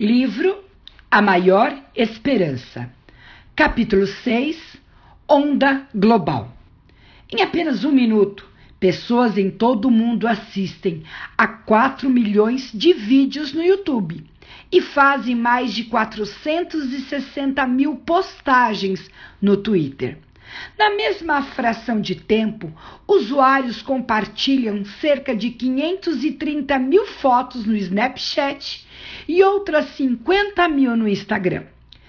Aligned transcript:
Livro 0.00 0.64
A 1.10 1.20
Maior 1.20 1.78
Esperança. 1.94 2.90
Capítulo 3.54 4.06
6 4.06 4.78
Onda 5.28 5.86
Global. 5.94 6.50
Em 7.30 7.42
apenas 7.42 7.84
um 7.84 7.92
minuto, 7.92 8.48
pessoas 8.80 9.36
em 9.36 9.50
todo 9.50 9.88
o 9.88 9.90
mundo 9.90 10.26
assistem 10.26 11.02
a 11.36 11.46
4 11.46 12.08
milhões 12.08 12.70
de 12.72 12.94
vídeos 12.94 13.52
no 13.52 13.62
YouTube 13.62 14.24
e 14.72 14.80
fazem 14.80 15.36
mais 15.36 15.74
de 15.74 15.84
460 15.84 17.66
mil 17.66 17.96
postagens 17.96 19.10
no 19.42 19.58
Twitter. 19.58 20.16
Na 20.78 20.90
mesma 20.90 21.42
fração 21.42 22.00
de 22.00 22.14
tempo, 22.14 22.72
usuários 23.06 23.82
compartilham 23.82 24.84
cerca 24.84 25.34
de 25.34 25.50
530 25.50 26.78
mil 26.78 27.06
fotos 27.06 27.64
no 27.64 27.76
Snapchat 27.76 28.86
e 29.28 29.42
outras 29.42 29.86
50 29.96 30.68
mil 30.68 30.96
no 30.96 31.08
Instagram. 31.08 31.64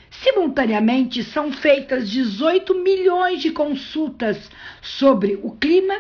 Simultaneamente, 0.10 1.24
são 1.24 1.52
feitas 1.52 2.10
18 2.10 2.76
milhões 2.76 3.42
de 3.42 3.52
consultas 3.52 4.50
sobre 4.82 5.40
o 5.42 5.52
clima 5.52 5.96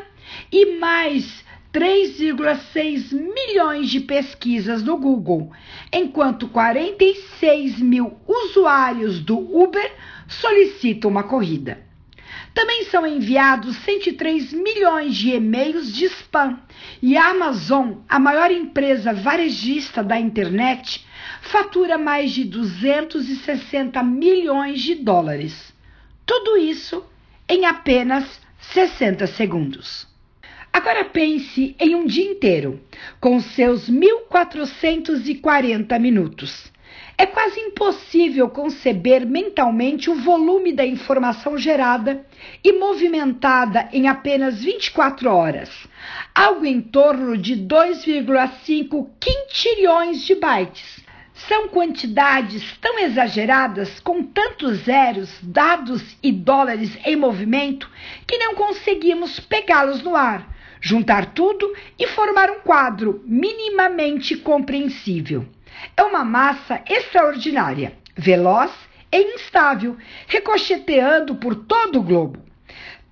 e 0.51 0.77
mais 0.77 1.43
3,6 1.73 3.11
milhões 3.11 3.89
de 3.89 3.99
pesquisas 3.99 4.83
no 4.83 4.95
Google, 4.95 5.51
enquanto 5.91 6.47
46 6.47 7.79
mil 7.79 8.13
usuários 8.27 9.19
do 9.19 9.37
Uber 9.37 9.91
solicitam 10.27 11.09
uma 11.09 11.23
corrida. 11.23 11.92
Também 12.53 12.83
são 12.85 13.07
enviados 13.07 13.75
103 13.77 14.53
milhões 14.53 15.15
de 15.15 15.31
e-mails 15.31 15.91
de 15.91 16.05
spam 16.05 16.59
e 17.01 17.17
a 17.17 17.29
Amazon, 17.29 17.95
a 18.07 18.19
maior 18.19 18.51
empresa 18.51 19.11
varejista 19.11 20.03
da 20.03 20.19
internet, 20.19 21.03
fatura 21.41 21.97
mais 21.97 22.31
de 22.31 22.43
260 22.43 24.03
milhões 24.03 24.81
de 24.81 24.93
dólares. 24.95 25.73
Tudo 26.25 26.57
isso 26.57 27.03
em 27.49 27.65
apenas 27.65 28.39
60 28.59 29.25
segundos. 29.27 30.07
Agora 30.71 31.03
pense 31.05 31.75
em 31.79 31.95
um 31.95 32.05
dia 32.05 32.31
inteiro, 32.31 32.79
com 33.19 33.39
seus 33.39 33.89
1440 33.89 35.99
minutos. 35.99 36.72
É 37.15 37.27
quase 37.27 37.59
impossível 37.59 38.49
conceber 38.49 39.25
mentalmente 39.25 40.09
o 40.09 40.15
volume 40.15 40.73
da 40.73 40.85
informação 40.85 41.57
gerada 41.57 42.25
e 42.63 42.73
movimentada 42.73 43.87
em 43.93 44.07
apenas 44.07 44.63
24 44.63 45.29
horas, 45.29 45.69
algo 46.33 46.65
em 46.65 46.81
torno 46.81 47.37
de 47.37 47.55
2,5 47.55 49.09
quintilhões 49.19 50.23
de 50.23 50.33
bytes. 50.33 51.03
São 51.47 51.67
quantidades 51.67 52.77
tão 52.79 52.97
exageradas, 52.99 53.99
com 53.99 54.23
tantos 54.23 54.79
zeros, 54.79 55.29
dados 55.41 56.17
e 56.21 56.31
dólares 56.31 56.97
em 57.05 57.15
movimento, 57.15 57.89
que 58.27 58.37
não 58.37 58.55
conseguimos 58.55 59.39
pegá-los 59.39 60.01
no 60.01 60.15
ar, 60.15 60.47
juntar 60.81 61.33
tudo 61.33 61.71
e 61.97 62.07
formar 62.07 62.49
um 62.49 62.59
quadro 62.61 63.21
minimamente 63.25 64.35
compreensível. 64.35 65.45
É 65.95 66.03
uma 66.03 66.23
massa 66.23 66.81
extraordinária, 66.89 67.93
veloz 68.15 68.71
e 69.11 69.35
instável, 69.35 69.97
ricocheteando 70.27 71.35
por 71.35 71.55
todo 71.55 71.99
o 71.99 72.03
globo. 72.03 72.39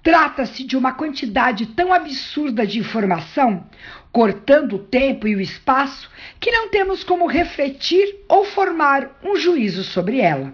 Trata-se 0.04 0.64
de 0.64 0.76
uma 0.76 0.94
quantidade 0.94 1.68
tão 1.68 1.94
absurda 1.94 2.66
de 2.66 2.80
informação, 2.80 3.68
cortando 4.12 4.78
o 4.78 4.80
tempo 4.80 5.28
e 5.28 5.36
o 5.36 5.42
espaço, 5.42 6.10
que 6.40 6.50
não 6.50 6.70
temos 6.70 7.04
como 7.04 7.28
refletir 7.28 8.16
ou 8.28 8.44
formar 8.44 9.20
um 9.24 9.36
juízo 9.36 9.84
sobre 9.84 10.20
ela. 10.20 10.54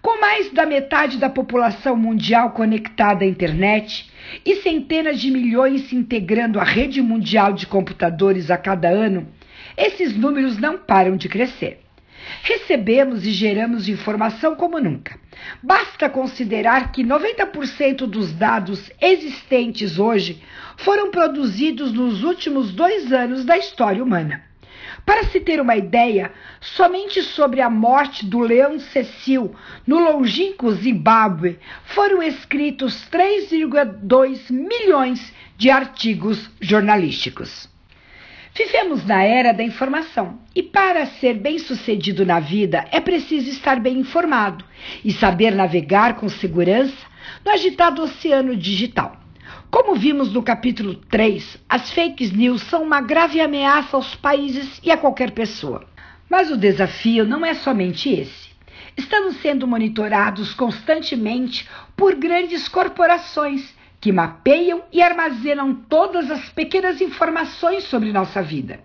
Com 0.00 0.18
mais 0.18 0.50
da 0.50 0.64
metade 0.64 1.18
da 1.18 1.28
população 1.28 1.94
mundial 1.94 2.52
conectada 2.52 3.22
à 3.22 3.28
internet 3.28 4.10
e 4.46 4.56
centenas 4.56 5.20
de 5.20 5.30
milhões 5.30 5.88
se 5.88 5.94
integrando 5.94 6.58
à 6.58 6.64
rede 6.64 7.02
mundial 7.02 7.52
de 7.52 7.66
computadores 7.66 8.50
a 8.50 8.56
cada 8.56 8.88
ano, 8.88 9.28
esses 9.76 10.16
números 10.16 10.58
não 10.58 10.78
param 10.78 11.16
de 11.16 11.28
crescer. 11.28 11.80
Recebemos 12.42 13.24
e 13.24 13.30
geramos 13.30 13.88
informação 13.88 14.54
como 14.54 14.78
nunca. 14.78 15.18
Basta 15.62 16.08
considerar 16.08 16.92
que 16.92 17.02
90% 17.02 18.06
dos 18.06 18.32
dados 18.32 18.90
existentes 19.00 19.98
hoje 19.98 20.42
foram 20.76 21.10
produzidos 21.10 21.92
nos 21.92 22.22
últimos 22.22 22.72
dois 22.72 23.12
anos 23.12 23.44
da 23.44 23.56
história 23.56 24.02
humana. 24.02 24.42
Para 25.04 25.24
se 25.24 25.40
ter 25.40 25.60
uma 25.60 25.76
ideia, 25.76 26.30
somente 26.60 27.22
sobre 27.22 27.60
a 27.60 27.70
morte 27.70 28.26
do 28.26 28.38
leão 28.38 28.78
Cecil 28.78 29.54
no 29.86 29.98
longínquo 29.98 30.70
Zimbábue 30.72 31.58
foram 31.84 32.22
escritos 32.22 33.08
3,2 33.10 34.50
milhões 34.50 35.32
de 35.56 35.70
artigos 35.70 36.50
jornalísticos. 36.60 37.68
Vivemos 38.54 39.06
na 39.06 39.22
era 39.22 39.52
da 39.52 39.62
informação 39.62 40.40
e 40.54 40.62
para 40.62 41.06
ser 41.06 41.34
bem-sucedido 41.34 42.26
na 42.26 42.40
vida 42.40 42.84
é 42.90 42.98
preciso 43.00 43.48
estar 43.48 43.78
bem 43.78 43.98
informado 43.98 44.64
e 45.04 45.12
saber 45.12 45.54
navegar 45.54 46.16
com 46.16 46.28
segurança 46.28 47.06
no 47.44 47.52
agitado 47.52 48.02
oceano 48.02 48.56
digital. 48.56 49.16
Como 49.70 49.94
vimos 49.94 50.32
no 50.32 50.42
capítulo 50.42 50.96
3, 50.96 51.58
as 51.68 51.90
fake 51.92 52.36
news 52.36 52.62
são 52.62 52.82
uma 52.82 53.00
grave 53.00 53.40
ameaça 53.40 53.96
aos 53.96 54.16
países 54.16 54.80
e 54.82 54.90
a 54.90 54.96
qualquer 54.96 55.30
pessoa. 55.30 55.86
Mas 56.28 56.50
o 56.50 56.56
desafio 56.56 57.24
não 57.24 57.46
é 57.46 57.54
somente 57.54 58.10
esse. 58.10 58.50
Estamos 58.96 59.36
sendo 59.36 59.66
monitorados 59.66 60.52
constantemente 60.54 61.68
por 61.96 62.16
grandes 62.16 62.66
corporações 62.66 63.72
que 64.00 64.10
mapeiam 64.10 64.82
e 64.92 65.02
armazenam 65.02 65.74
todas 65.74 66.30
as 66.30 66.48
pequenas 66.48 67.00
informações 67.00 67.84
sobre 67.84 68.12
nossa 68.12 68.42
vida. 68.42 68.80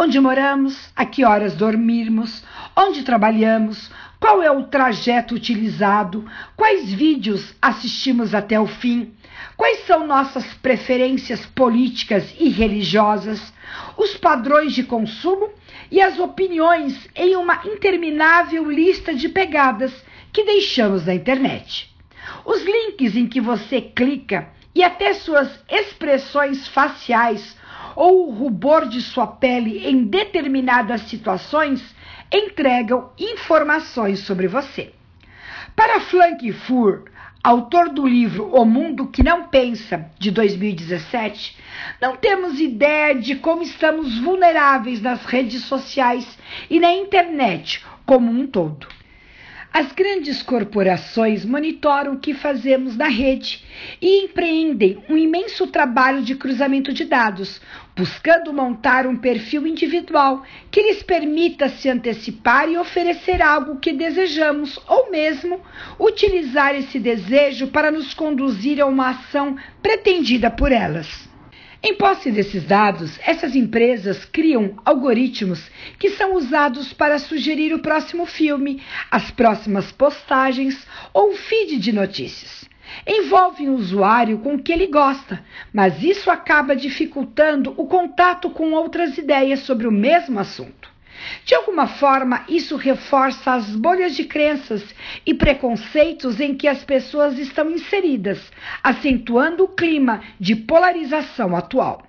Onde 0.00 0.18
moramos, 0.18 0.90
a 0.96 1.04
que 1.04 1.24
horas 1.24 1.54
dormirmos, 1.54 2.42
onde 2.76 3.02
trabalhamos, 3.02 3.90
qual 4.18 4.42
é 4.42 4.50
o 4.50 4.64
trajeto 4.64 5.34
utilizado, 5.34 6.24
quais 6.56 6.92
vídeos 6.92 7.54
assistimos 7.62 8.34
até 8.34 8.58
o 8.58 8.66
fim, 8.66 9.12
quais 9.56 9.86
são 9.86 10.06
nossas 10.06 10.44
preferências 10.54 11.46
políticas 11.46 12.34
e 12.38 12.48
religiosas, 12.48 13.52
os 13.96 14.16
padrões 14.16 14.72
de 14.72 14.82
consumo 14.82 15.50
e 15.90 16.00
as 16.00 16.18
opiniões 16.18 17.08
em 17.14 17.36
uma 17.36 17.60
interminável 17.64 18.68
lista 18.70 19.14
de 19.14 19.28
pegadas 19.28 19.92
que 20.32 20.44
deixamos 20.44 21.06
na 21.06 21.14
internet. 21.14 21.88
Os 22.44 22.62
links 22.62 23.16
em 23.16 23.26
que 23.26 23.40
você 23.40 23.80
clica 23.80 24.48
e 24.74 24.82
até 24.82 25.12
suas 25.14 25.62
expressões 25.68 26.68
faciais 26.68 27.56
ou 27.96 28.28
o 28.28 28.32
rubor 28.32 28.88
de 28.88 29.00
sua 29.00 29.26
pele 29.26 29.86
em 29.88 30.04
determinadas 30.04 31.02
situações 31.02 31.82
entregam 32.32 33.10
informações 33.18 34.20
sobre 34.20 34.46
você. 34.46 34.92
Para 35.74 36.00
Frankfurt, 36.00 37.06
autor 37.42 37.88
do 37.88 38.06
livro 38.06 38.50
O 38.52 38.64
Mundo 38.64 39.08
que 39.08 39.22
Não 39.22 39.48
Pensa, 39.48 40.10
de 40.18 40.30
2017, 40.30 41.56
não 42.00 42.16
temos 42.16 42.60
ideia 42.60 43.14
de 43.14 43.36
como 43.36 43.62
estamos 43.62 44.18
vulneráveis 44.18 45.00
nas 45.00 45.24
redes 45.24 45.64
sociais 45.64 46.38
e 46.68 46.78
na 46.78 46.92
internet 46.92 47.84
como 48.04 48.30
um 48.30 48.46
todo. 48.46 48.97
As 49.72 49.92
grandes 49.92 50.42
corporações 50.42 51.44
monitoram 51.44 52.14
o 52.14 52.18
que 52.18 52.32
fazemos 52.32 52.96
na 52.96 53.06
rede 53.06 53.62
e 54.00 54.24
empreendem 54.24 55.04
um 55.08 55.16
imenso 55.16 55.66
trabalho 55.66 56.22
de 56.22 56.34
cruzamento 56.34 56.92
de 56.92 57.04
dados, 57.04 57.60
buscando 57.94 58.52
montar 58.52 59.06
um 59.06 59.16
perfil 59.16 59.66
individual 59.66 60.42
que 60.70 60.82
lhes 60.82 61.02
permita 61.02 61.68
se 61.68 61.88
antecipar 61.88 62.68
e 62.68 62.78
oferecer 62.78 63.42
algo 63.42 63.78
que 63.78 63.92
desejamos, 63.92 64.78
ou 64.88 65.10
mesmo 65.10 65.60
utilizar 66.00 66.74
esse 66.74 66.98
desejo 66.98 67.68
para 67.68 67.90
nos 67.90 68.14
conduzir 68.14 68.80
a 68.80 68.86
uma 68.86 69.10
ação 69.10 69.56
pretendida 69.82 70.50
por 70.50 70.72
elas. 70.72 71.27
Em 71.80 71.94
posse 71.94 72.32
desses 72.32 72.64
dados, 72.64 73.20
essas 73.24 73.54
empresas 73.54 74.24
criam 74.24 74.74
algoritmos 74.84 75.70
que 75.96 76.10
são 76.10 76.34
usados 76.34 76.92
para 76.92 77.20
sugerir 77.20 77.72
o 77.72 77.78
próximo 77.78 78.26
filme, 78.26 78.82
as 79.08 79.30
próximas 79.30 79.92
postagens 79.92 80.84
ou 81.14 81.30
o 81.30 81.36
feed 81.36 81.78
de 81.78 81.92
notícias. 81.92 82.68
Envolvem 83.06 83.68
o 83.68 83.74
usuário 83.74 84.38
com 84.38 84.54
o 84.54 84.62
que 84.62 84.72
ele 84.72 84.88
gosta, 84.88 85.44
mas 85.72 86.02
isso 86.02 86.30
acaba 86.30 86.74
dificultando 86.74 87.72
o 87.76 87.86
contato 87.86 88.50
com 88.50 88.72
outras 88.72 89.16
ideias 89.16 89.60
sobre 89.60 89.86
o 89.86 89.92
mesmo 89.92 90.40
assunto. 90.40 90.97
De 91.44 91.54
alguma 91.54 91.86
forma, 91.86 92.44
isso 92.48 92.76
reforça 92.76 93.52
as 93.52 93.74
bolhas 93.74 94.14
de 94.14 94.24
crenças 94.24 94.82
e 95.24 95.34
preconceitos 95.34 96.40
em 96.40 96.54
que 96.54 96.68
as 96.68 96.84
pessoas 96.84 97.38
estão 97.38 97.70
inseridas, 97.70 98.40
acentuando 98.82 99.64
o 99.64 99.68
clima 99.68 100.22
de 100.38 100.54
polarização 100.54 101.56
atual. 101.56 102.02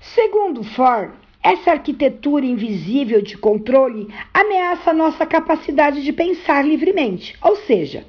Segundo 0.00 0.62
Ford, 0.62 1.12
essa 1.42 1.72
arquitetura 1.72 2.46
invisível 2.46 3.20
de 3.20 3.36
controle 3.36 4.08
ameaça 4.32 4.94
nossa 4.94 5.26
capacidade 5.26 6.02
de 6.02 6.12
pensar 6.12 6.64
livremente, 6.64 7.36
ou 7.42 7.56
seja, 7.56 8.06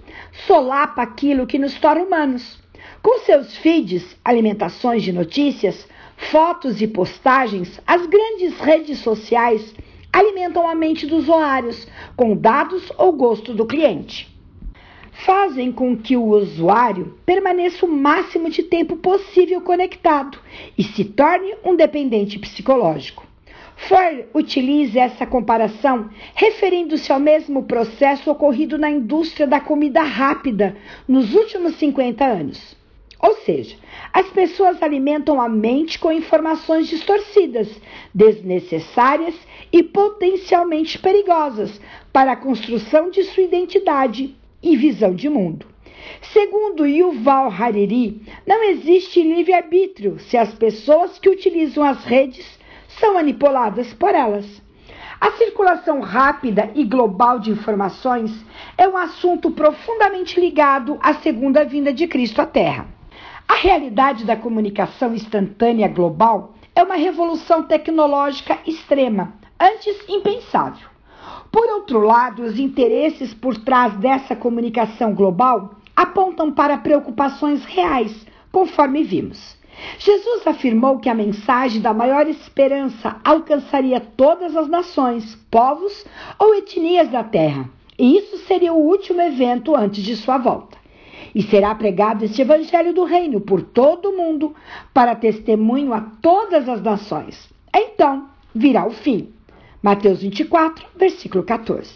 solapa 0.48 1.02
aquilo 1.02 1.46
que 1.46 1.60
nos 1.60 1.76
torna 1.76 2.04
humanos. 2.04 2.58
Com 3.02 3.20
seus 3.20 3.58
feeds, 3.58 4.16
alimentações 4.24 5.04
de 5.04 5.12
notícias, 5.12 5.88
fotos 6.16 6.82
e 6.82 6.88
postagens, 6.88 7.80
as 7.86 8.06
grandes 8.06 8.58
redes 8.60 9.00
sociais 9.00 9.76
alimentam 10.16 10.66
a 10.66 10.74
mente 10.74 11.06
dos 11.06 11.24
usuários 11.24 11.86
com 12.16 12.38
dados 12.38 12.90
ou 12.98 13.12
gosto 13.12 13.54
do 13.54 13.66
cliente. 13.66 14.34
Fazem 15.26 15.74
com 15.74 15.98
que 15.98 16.16
o 16.16 16.24
usuário 16.24 17.18
permaneça 17.26 17.86
o 17.86 17.92
máximo 17.92 18.50
de 18.50 18.64
tempo 18.64 18.96
possível 18.96 19.60
conectado 19.60 20.40
e 20.78 20.84
se 20.84 21.04
torne 21.04 21.54
um 21.66 21.76
dependente 21.76 22.40
psicológico. 22.40 23.26
Ford 23.76 24.26
utiliza 24.34 25.02
essa 25.02 25.26
comparação 25.26 26.10
referindo-se 26.34 27.12
ao 27.12 27.20
mesmo 27.20 27.64
processo 27.64 28.32
ocorrido 28.32 28.78
na 28.78 28.90
indústria 28.90 29.46
da 29.46 29.60
comida 29.60 30.02
rápida 30.02 30.78
nos 31.06 31.34
últimos 31.36 31.76
50 31.76 32.24
anos. 32.24 32.78
Ou 33.26 33.38
seja, 33.38 33.76
as 34.14 34.28
pessoas 34.28 34.84
alimentam 34.84 35.42
a 35.42 35.50
mente 35.50 35.98
com 35.98 36.12
informações 36.12 36.88
distorcidas, 36.88 37.68
desnecessárias 38.14 39.34
e 39.74 39.82
potencialmente 39.82 41.00
perigosas 41.00 41.82
para 42.14 42.34
a 42.34 42.36
construção 42.36 43.10
de 43.10 43.24
sua 43.24 43.42
identidade 43.42 44.36
e 44.62 44.78
visão 44.78 45.16
de 45.16 45.28
mundo. 45.28 45.66
Segundo 46.22 46.86
Yuval 46.86 47.50
Hariri, 47.50 48.22
não 48.46 48.64
existe 48.64 49.24
livre-arbítrio 49.24 50.20
se 50.20 50.38
as 50.38 50.54
pessoas 50.54 51.18
que 51.18 51.28
utilizam 51.28 51.84
as 51.84 52.06
redes 52.06 52.46
são 53.00 53.16
manipuladas 53.16 53.92
por 53.96 54.14
elas. 54.14 54.62
A 55.20 55.32
circulação 55.32 56.00
rápida 56.00 56.70
e 56.76 56.84
global 56.84 57.40
de 57.40 57.50
informações 57.50 58.32
é 58.78 58.88
um 58.88 58.96
assunto 58.96 59.50
profundamente 59.50 60.40
ligado 60.40 61.00
à 61.02 61.16
segunda 61.16 61.66
vinda 61.66 61.92
de 61.92 62.06
Cristo 62.06 62.40
à 62.40 62.46
Terra. 62.46 62.94
A 63.48 63.56
realidade 63.56 64.26
da 64.26 64.36
comunicação 64.36 65.14
instantânea 65.14 65.88
global 65.88 66.56
é 66.76 66.84
uma 66.84 66.96
revolução 66.96 67.64
tecnológica 67.64 68.58
extrema, 68.66 69.34
antes 69.60 69.98
impensável. 70.10 70.88
Por 71.52 71.68
outro 71.70 72.00
lado, 72.00 72.44
os 72.44 72.60
interesses 72.60 73.34
por 73.34 73.56
trás 73.58 73.94
dessa 73.98 74.36
comunicação 74.36 75.14
global 75.14 75.76
apontam 75.96 76.52
para 76.52 76.78
preocupações 76.78 77.64
reais, 77.64 78.26
conforme 78.52 79.04
vimos. 79.04 79.56
Jesus 80.00 80.46
afirmou 80.48 81.00
que 81.00 81.10
a 81.10 81.16
mensagem 81.16 81.82
da 81.82 81.94
maior 81.94 82.28
esperança 82.28 83.18
alcançaria 83.24 84.00
todas 84.00 84.56
as 84.56 84.68
nações, 84.68 85.36
povos 85.52 86.06
ou 86.40 86.56
etnias 86.56 87.10
da 87.10 87.24
terra, 87.24 87.70
e 87.98 88.18
isso 88.18 88.38
seria 88.40 88.74
o 88.74 88.86
último 88.86 89.22
evento 89.22 89.76
antes 89.76 90.04
de 90.04 90.16
sua 90.16 90.38
volta. 90.38 90.78
E 91.36 91.44
será 91.44 91.76
pregado 91.76 92.24
este 92.24 92.42
evangelho 92.42 92.94
do 92.94 93.04
reino 93.04 93.42
por 93.42 93.62
todo 93.62 94.10
o 94.10 94.18
mundo, 94.18 94.56
para 94.94 95.14
testemunho 95.14 95.94
a 95.94 96.00
todas 96.22 96.70
as 96.70 96.82
nações. 96.82 97.50
Então 97.76 98.30
virá 98.56 98.88
o 98.88 98.92
fim. 98.92 99.34
Mateus 99.84 100.22
24, 100.22 100.88
versículo 100.96 101.44
14. 101.44 101.94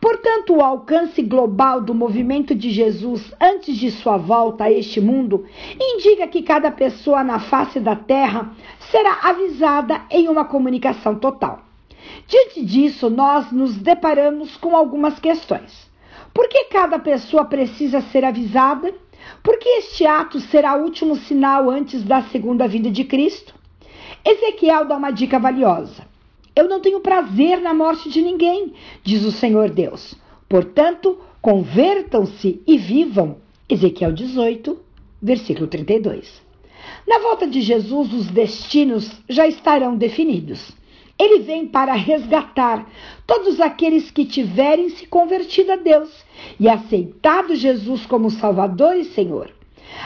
Portanto, 0.00 0.54
o 0.54 0.60
alcance 0.60 1.22
global 1.22 1.80
do 1.80 1.94
movimento 1.94 2.54
de 2.54 2.70
Jesus 2.70 3.32
antes 3.40 3.76
de 3.76 3.90
sua 3.90 4.16
volta 4.16 4.64
a 4.64 4.72
este 4.72 5.00
mundo 5.00 5.46
indica 5.80 6.26
que 6.26 6.42
cada 6.42 6.70
pessoa 6.70 7.22
na 7.22 7.38
face 7.38 7.78
da 7.78 7.94
terra 7.94 8.52
será 8.90 9.20
avisada 9.22 10.02
em 10.10 10.28
uma 10.28 10.44
comunicação 10.44 11.14
total. 11.14 11.62
Diante 12.26 12.64
disso, 12.64 13.08
nós 13.08 13.50
nos 13.52 13.76
deparamos 13.76 14.56
com 14.56 14.76
algumas 14.76 15.18
questões. 15.18 15.90
Por 16.34 16.48
que 16.48 16.64
cada 16.64 16.98
pessoa 16.98 17.44
precisa 17.44 18.00
ser 18.00 18.24
avisada? 18.24 18.92
Por 19.42 19.56
que 19.56 19.68
este 19.78 20.04
ato 20.04 20.40
será 20.40 20.76
o 20.76 20.82
último 20.82 21.14
sinal 21.16 21.70
antes 21.70 22.02
da 22.02 22.22
segunda 22.22 22.66
vinda 22.66 22.90
de 22.90 23.04
Cristo? 23.04 23.54
Ezequiel 24.24 24.86
dá 24.86 24.96
uma 24.96 25.12
dica 25.12 25.38
valiosa. 25.38 26.06
Eu 26.56 26.68
não 26.68 26.80
tenho 26.80 27.00
prazer 27.00 27.60
na 27.60 27.72
morte 27.72 28.10
de 28.10 28.20
ninguém, 28.20 28.74
diz 29.02 29.24
o 29.24 29.32
Senhor 29.32 29.70
Deus. 29.70 30.14
Portanto, 30.48 31.18
convertam-se 31.40 32.62
e 32.66 32.76
vivam. 32.76 33.38
Ezequiel 33.68 34.12
18, 34.12 34.78
versículo 35.22 35.66
32. 35.66 36.42
Na 37.06 37.18
volta 37.18 37.46
de 37.46 37.60
Jesus, 37.60 38.12
os 38.12 38.26
destinos 38.26 39.10
já 39.28 39.46
estarão 39.46 39.96
definidos. 39.96 40.72
Ele 41.18 41.40
vem 41.40 41.66
para 41.66 41.94
resgatar 41.94 42.86
todos 43.26 43.60
aqueles 43.60 44.10
que 44.10 44.24
tiverem 44.24 44.88
se 44.88 45.06
convertido 45.06 45.72
a 45.72 45.76
Deus 45.76 46.10
e 46.58 46.68
aceitado 46.68 47.54
Jesus 47.54 48.04
como 48.04 48.30
Salvador 48.30 48.96
e 48.96 49.04
Senhor. 49.04 49.50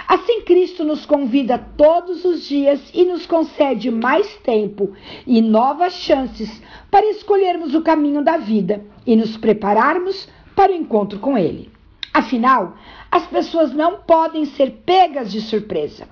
Assim, 0.07 0.43
Cristo 0.43 0.85
nos 0.85 1.07
convida 1.07 1.59
todos 1.59 2.25
os 2.25 2.47
dias 2.47 2.81
e 2.93 3.05
nos 3.05 3.27
concede 3.27 3.91
mais 3.91 4.37
tempo 4.39 4.93
e 5.27 5.41
novas 5.41 5.95
chances 5.95 6.63
para 6.91 7.11
escolhermos 7.11 7.75
o 7.75 7.83
caminho 7.83 8.23
da 8.23 8.37
vida 8.37 8.85
e 9.07 9.17
nos 9.17 9.37
prepararmos 9.37 10.29
para 10.55 10.73
o 10.73 10.75
encontro 10.75 11.19
com 11.19 11.39
Ele. 11.39 11.71
Afinal, 12.13 12.77
as 13.11 13.27
pessoas 13.27 13.73
não 13.73 14.01
podem 14.01 14.45
ser 14.45 14.83
pegas 14.85 15.33
de 15.33 15.41
surpresa. 15.41 16.09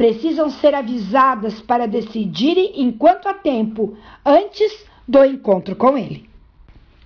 Precisam 0.00 0.48
ser 0.48 0.74
avisadas 0.74 1.60
para 1.60 1.86
decidirem 1.86 2.72
enquanto 2.76 3.28
há 3.28 3.34
tempo, 3.34 3.98
antes 4.24 4.86
do 5.06 5.22
encontro 5.22 5.76
com 5.76 5.98
Ele. 5.98 6.26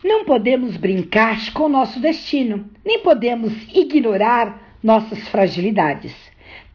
Não 0.05 0.25
podemos 0.25 0.77
brincar 0.77 1.53
com 1.53 1.69
nosso 1.69 1.99
destino, 1.99 2.71
nem 2.85 3.01
podemos 3.01 3.53
ignorar 3.75 4.77
nossas 4.81 5.27
fragilidades. 5.27 6.15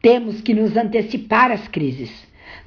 Temos 0.01 0.41
que 0.41 0.53
nos 0.53 0.75
antecipar 0.75 1.53
às 1.53 1.69
crises. 1.69 2.11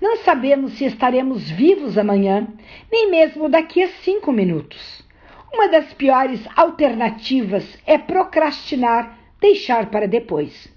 Não 0.00 0.16
sabemos 0.16 0.72
se 0.78 0.87
estaremos 0.87 1.50
vivos 1.50 1.99
amanhã, 1.99 2.49
nem 2.90 3.10
mesmo 3.10 3.50
daqui 3.50 3.82
a 3.82 3.88
cinco 4.02 4.32
minutos. 4.32 5.04
Uma 5.52 5.69
das 5.69 5.93
piores 5.93 6.40
alternativas 6.56 7.66
é 7.87 7.99
procrastinar, 7.99 9.19
deixar 9.38 9.90
para 9.90 10.08
depois. 10.08 10.72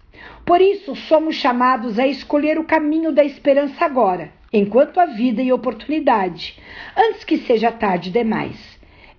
Por 0.45 0.61
isso, 0.61 0.95
somos 0.95 1.35
chamados 1.35 1.97
a 1.97 2.07
escolher 2.07 2.59
o 2.59 2.63
caminho 2.63 3.11
da 3.11 3.23
esperança 3.23 3.83
agora, 3.83 4.31
enquanto 4.51 4.99
há 4.99 5.05
vida 5.05 5.41
e 5.41 5.51
oportunidade, 5.51 6.59
antes 6.95 7.23
que 7.23 7.37
seja 7.37 7.71
tarde 7.71 8.11
demais. 8.11 8.57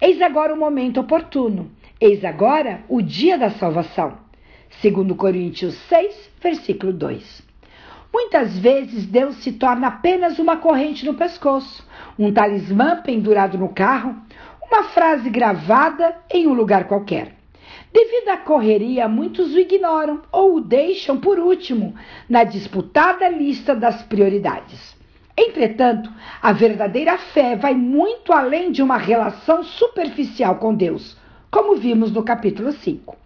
Eis 0.00 0.20
agora 0.22 0.54
o 0.54 0.56
momento 0.56 1.00
oportuno, 1.00 1.70
eis 2.00 2.24
agora 2.24 2.84
o 2.88 3.02
dia 3.02 3.36
da 3.36 3.50
salvação. 3.50 4.18
Segundo 4.80 5.14
Coríntios 5.14 5.74
6, 5.88 6.30
versículo 6.42 6.92
2. 6.92 7.42
Muitas 8.12 8.58
vezes 8.58 9.06
Deus 9.06 9.36
se 9.36 9.52
torna 9.52 9.88
apenas 9.88 10.38
uma 10.38 10.56
corrente 10.56 11.04
no 11.04 11.14
pescoço, 11.14 11.86
um 12.18 12.32
talismã 12.32 13.02
pendurado 13.02 13.58
no 13.58 13.68
carro, 13.68 14.16
uma 14.62 14.84
frase 14.84 15.28
gravada 15.28 16.16
em 16.30 16.46
um 16.46 16.52
lugar 16.52 16.88
qualquer. 16.88 17.35
Devido 17.96 18.28
à 18.28 18.36
correria, 18.36 19.08
muitos 19.08 19.54
o 19.54 19.58
ignoram 19.58 20.20
ou 20.30 20.56
o 20.56 20.60
deixam 20.60 21.18
por 21.18 21.38
último 21.38 21.94
na 22.28 22.44
disputada 22.44 23.26
lista 23.26 23.74
das 23.74 24.02
prioridades. 24.02 24.94
Entretanto, 25.34 26.12
a 26.42 26.52
verdadeira 26.52 27.16
fé 27.16 27.56
vai 27.56 27.72
muito 27.72 28.34
além 28.34 28.70
de 28.70 28.82
uma 28.82 28.98
relação 28.98 29.64
superficial 29.64 30.56
com 30.56 30.74
Deus, 30.74 31.16
como 31.50 31.76
vimos 31.76 32.12
no 32.12 32.22
capítulo 32.22 32.70
5. 32.70 33.16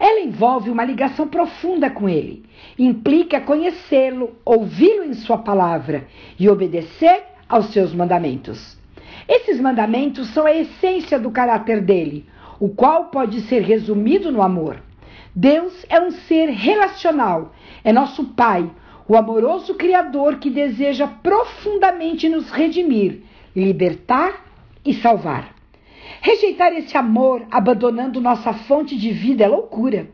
Ela 0.00 0.18
envolve 0.22 0.68
uma 0.68 0.84
ligação 0.84 1.28
profunda 1.28 1.88
com 1.88 2.08
Ele. 2.08 2.44
Implica 2.76 3.40
conhecê-lo, 3.40 4.36
ouvi-lo 4.44 5.04
em 5.04 5.14
Sua 5.14 5.38
palavra 5.38 6.08
e 6.36 6.48
obedecer 6.48 7.22
aos 7.48 7.66
seus 7.66 7.94
mandamentos. 7.94 8.76
Esses 9.28 9.60
mandamentos 9.60 10.26
são 10.30 10.44
a 10.44 10.52
essência 10.52 11.20
do 11.20 11.30
caráter 11.30 11.80
dele, 11.80 12.26
o 12.60 12.68
qual 12.68 13.06
pode 13.06 13.40
ser 13.42 13.62
resumido 13.62 14.32
no 14.32 14.42
amor. 14.42 14.82
Deus 15.34 15.86
é 15.88 16.00
um 16.00 16.10
ser 16.10 16.46
relacional, 16.46 17.54
é 17.84 17.92
nosso 17.92 18.24
Pai, 18.24 18.70
o 19.06 19.16
amoroso 19.16 19.74
Criador 19.74 20.36
que 20.36 20.50
deseja 20.50 21.06
profundamente 21.06 22.28
nos 22.28 22.50
redimir, 22.50 23.22
libertar 23.54 24.44
e 24.84 24.92
salvar. 24.94 25.54
Rejeitar 26.20 26.72
esse 26.72 26.96
amor, 26.96 27.46
abandonando 27.50 28.20
nossa 28.20 28.52
fonte 28.52 28.96
de 28.96 29.10
vida, 29.10 29.44
é 29.44 29.48
loucura. 29.48 30.08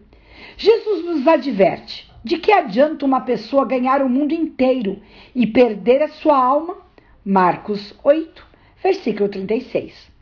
Jesus 0.56 1.04
nos 1.04 1.26
adverte: 1.26 2.10
de 2.22 2.38
que 2.38 2.52
adianta 2.52 3.04
uma 3.04 3.20
pessoa 3.20 3.66
ganhar 3.66 4.02
o 4.02 4.08
mundo 4.08 4.32
inteiro 4.32 5.00
e 5.34 5.46
perder 5.46 6.02
a 6.02 6.08
sua 6.08 6.36
alma? 6.36 6.76
Marcos 7.24 7.94
8, 8.04 8.46
versículo 8.82 9.28
36. 9.28 10.13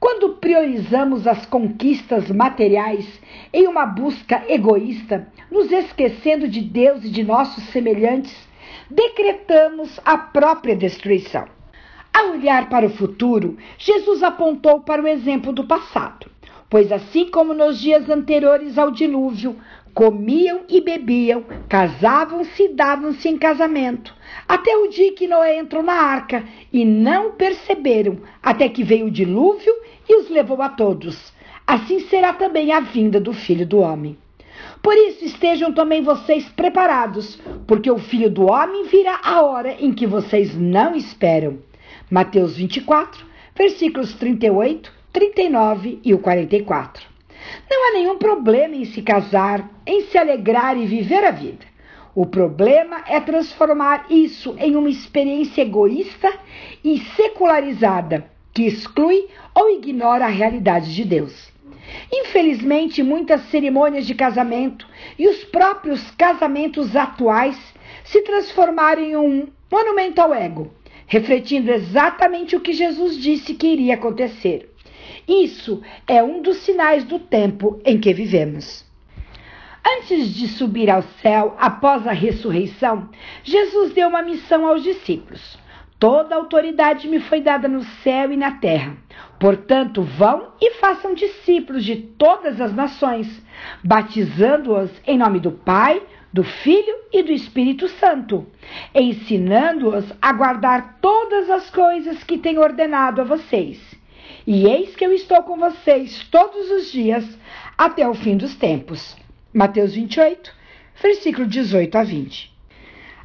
Quando 0.00 0.30
priorizamos 0.36 1.26
as 1.26 1.44
conquistas 1.44 2.30
materiais 2.30 3.06
em 3.52 3.68
uma 3.68 3.84
busca 3.84 4.42
egoísta, 4.48 5.28
nos 5.50 5.70
esquecendo 5.70 6.48
de 6.48 6.62
Deus 6.62 7.04
e 7.04 7.10
de 7.10 7.22
nossos 7.22 7.62
semelhantes, 7.64 8.34
decretamos 8.90 10.00
a 10.02 10.16
própria 10.16 10.74
destruição. 10.74 11.44
Ao 12.14 12.30
olhar 12.30 12.70
para 12.70 12.86
o 12.86 12.90
futuro, 12.90 13.58
Jesus 13.76 14.22
apontou 14.22 14.80
para 14.80 15.02
o 15.02 15.06
exemplo 15.06 15.52
do 15.52 15.66
passado, 15.66 16.30
pois 16.70 16.90
assim 16.90 17.30
como 17.30 17.52
nos 17.52 17.78
dias 17.78 18.08
anteriores 18.08 18.78
ao 18.78 18.90
dilúvio, 18.90 19.54
comiam 19.94 20.62
e 20.68 20.80
bebiam, 20.80 21.44
casavam-se 21.68 22.64
e 22.64 22.68
davam-se 22.68 23.28
em 23.28 23.36
casamento, 23.36 24.14
até 24.48 24.76
o 24.76 24.88
dia 24.88 25.12
que 25.12 25.26
Noé 25.26 25.58
entrou 25.58 25.82
na 25.82 25.94
arca, 25.94 26.44
e 26.72 26.84
não 26.84 27.32
perceberam, 27.32 28.18
até 28.42 28.68
que 28.68 28.84
veio 28.84 29.06
o 29.06 29.10
dilúvio 29.10 29.74
e 30.08 30.16
os 30.16 30.28
levou 30.28 30.60
a 30.62 30.68
todos. 30.68 31.32
Assim 31.66 32.00
será 32.00 32.32
também 32.32 32.72
a 32.72 32.80
vinda 32.80 33.20
do 33.20 33.32
Filho 33.32 33.66
do 33.66 33.78
Homem. 33.78 34.16
Por 34.82 34.94
isso 34.94 35.24
estejam 35.24 35.72
também 35.72 36.02
vocês 36.02 36.48
preparados, 36.48 37.38
porque 37.66 37.90
o 37.90 37.98
Filho 37.98 38.30
do 38.30 38.50
Homem 38.50 38.84
virá 38.84 39.20
a 39.22 39.42
hora 39.42 39.76
em 39.78 39.92
que 39.92 40.06
vocês 40.06 40.56
não 40.56 40.94
esperam. 40.94 41.58
Mateus 42.10 42.56
24, 42.56 43.24
versículos 43.54 44.14
38, 44.14 44.92
39 45.12 46.00
e 46.04 46.14
o 46.14 46.18
44. 46.18 47.09
Não 47.70 47.88
há 47.88 47.92
nenhum 47.94 48.18
problema 48.18 48.74
em 48.74 48.84
se 48.84 49.02
casar, 49.02 49.68
em 49.86 50.02
se 50.02 50.18
alegrar 50.18 50.76
e 50.76 50.86
viver 50.86 51.24
a 51.24 51.30
vida. 51.30 51.70
O 52.14 52.26
problema 52.26 53.04
é 53.06 53.20
transformar 53.20 54.06
isso 54.10 54.56
em 54.58 54.74
uma 54.74 54.90
experiência 54.90 55.62
egoísta 55.62 56.32
e 56.82 56.98
secularizada, 57.16 58.28
que 58.52 58.66
exclui 58.66 59.28
ou 59.54 59.70
ignora 59.70 60.24
a 60.24 60.28
realidade 60.28 60.94
de 60.94 61.04
Deus. 61.04 61.50
Infelizmente, 62.12 63.02
muitas 63.02 63.42
cerimônias 63.50 64.06
de 64.06 64.14
casamento 64.14 64.86
e 65.18 65.28
os 65.28 65.44
próprios 65.44 66.10
casamentos 66.12 66.96
atuais 66.96 67.58
se 68.04 68.22
transformaram 68.22 69.02
em 69.02 69.16
um 69.16 69.48
monumento 69.70 70.20
ao 70.20 70.34
ego, 70.34 70.72
refletindo 71.06 71.70
exatamente 71.70 72.56
o 72.56 72.60
que 72.60 72.72
Jesus 72.72 73.16
disse 73.16 73.54
que 73.54 73.68
iria 73.68 73.94
acontecer. 73.94 74.69
Isso 75.30 75.80
é 76.08 76.20
um 76.20 76.42
dos 76.42 76.56
sinais 76.56 77.04
do 77.04 77.20
tempo 77.20 77.80
em 77.84 78.00
que 78.00 78.12
vivemos. 78.12 78.84
Antes 79.86 80.34
de 80.34 80.48
subir 80.48 80.90
ao 80.90 81.02
céu 81.22 81.54
após 81.56 82.04
a 82.04 82.10
ressurreição, 82.10 83.08
Jesus 83.44 83.92
deu 83.92 84.08
uma 84.08 84.24
missão 84.24 84.66
aos 84.66 84.82
discípulos. 84.82 85.56
Toda 86.00 86.34
autoridade 86.34 87.06
me 87.06 87.20
foi 87.20 87.40
dada 87.40 87.68
no 87.68 87.84
céu 88.02 88.32
e 88.32 88.36
na 88.36 88.58
terra. 88.58 88.96
Portanto, 89.38 90.02
vão 90.02 90.52
e 90.60 90.72
façam 90.80 91.14
discípulos 91.14 91.84
de 91.84 91.94
todas 91.94 92.60
as 92.60 92.74
nações, 92.74 93.40
batizando-os 93.84 94.90
em 95.06 95.16
nome 95.16 95.38
do 95.38 95.52
Pai, 95.52 96.02
do 96.32 96.42
Filho 96.42 96.94
e 97.12 97.22
do 97.22 97.30
Espírito 97.30 97.86
Santo, 97.86 98.44
ensinando-os 98.92 100.12
a 100.20 100.32
guardar 100.32 100.98
todas 101.00 101.48
as 101.48 101.70
coisas 101.70 102.24
que 102.24 102.36
tenho 102.36 102.60
ordenado 102.60 103.20
a 103.20 103.24
vocês. 103.24 103.89
E 104.46 104.66
eis 104.66 104.96
que 104.96 105.04
eu 105.04 105.12
estou 105.12 105.42
com 105.42 105.58
vocês 105.58 106.26
todos 106.30 106.70
os 106.70 106.90
dias 106.90 107.24
até 107.76 108.08
o 108.08 108.14
fim 108.14 108.36
dos 108.36 108.54
tempos. 108.54 109.16
Mateus 109.52 109.94
28, 109.94 110.54
versículo 111.02 111.46
18 111.46 111.98
a 111.98 112.02
20. 112.02 112.50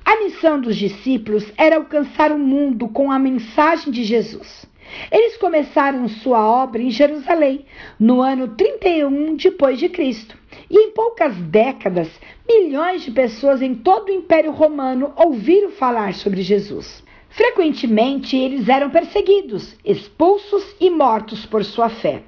A 0.04 0.24
missão 0.24 0.60
dos 0.60 0.76
discípulos 0.76 1.46
era 1.58 1.78
alcançar 1.78 2.32
o 2.32 2.40
mundo 2.40 2.88
com 2.88 3.12
a 3.12 3.18
mensagem 3.18 3.92
de 3.92 4.04
Jesus. 4.04 4.66
Eles 5.12 5.38
começaram 5.38 6.08
sua 6.08 6.46
obra 6.46 6.82
em 6.82 6.92
Jerusalém, 6.92 7.66
no 8.00 8.22
ano 8.22 8.50
31 8.50 9.36
depois 9.36 9.80
de 9.80 9.90
Cristo, 9.90 10.38
e 10.70 10.78
em 10.78 10.92
poucas 10.92 11.36
décadas, 11.36 12.10
milhões 12.48 13.04
de 13.04 13.12
pessoas 13.12 13.62
em 13.62 13.74
todo 13.74 14.10
o 14.10 14.12
Império 14.12 14.52
Romano 14.52 15.14
ouviram 15.16 15.72
falar 15.72 16.14
sobre 16.14 16.42
Jesus. 16.42 17.04
Frequentemente, 17.36 18.38
eles 18.38 18.70
eram 18.70 18.90
perseguidos, 18.90 19.76
expulsos 19.84 20.74
e 20.80 20.90
mortos 20.90 21.46
por 21.46 21.66
sua 21.66 21.90
fé. 21.90 22.24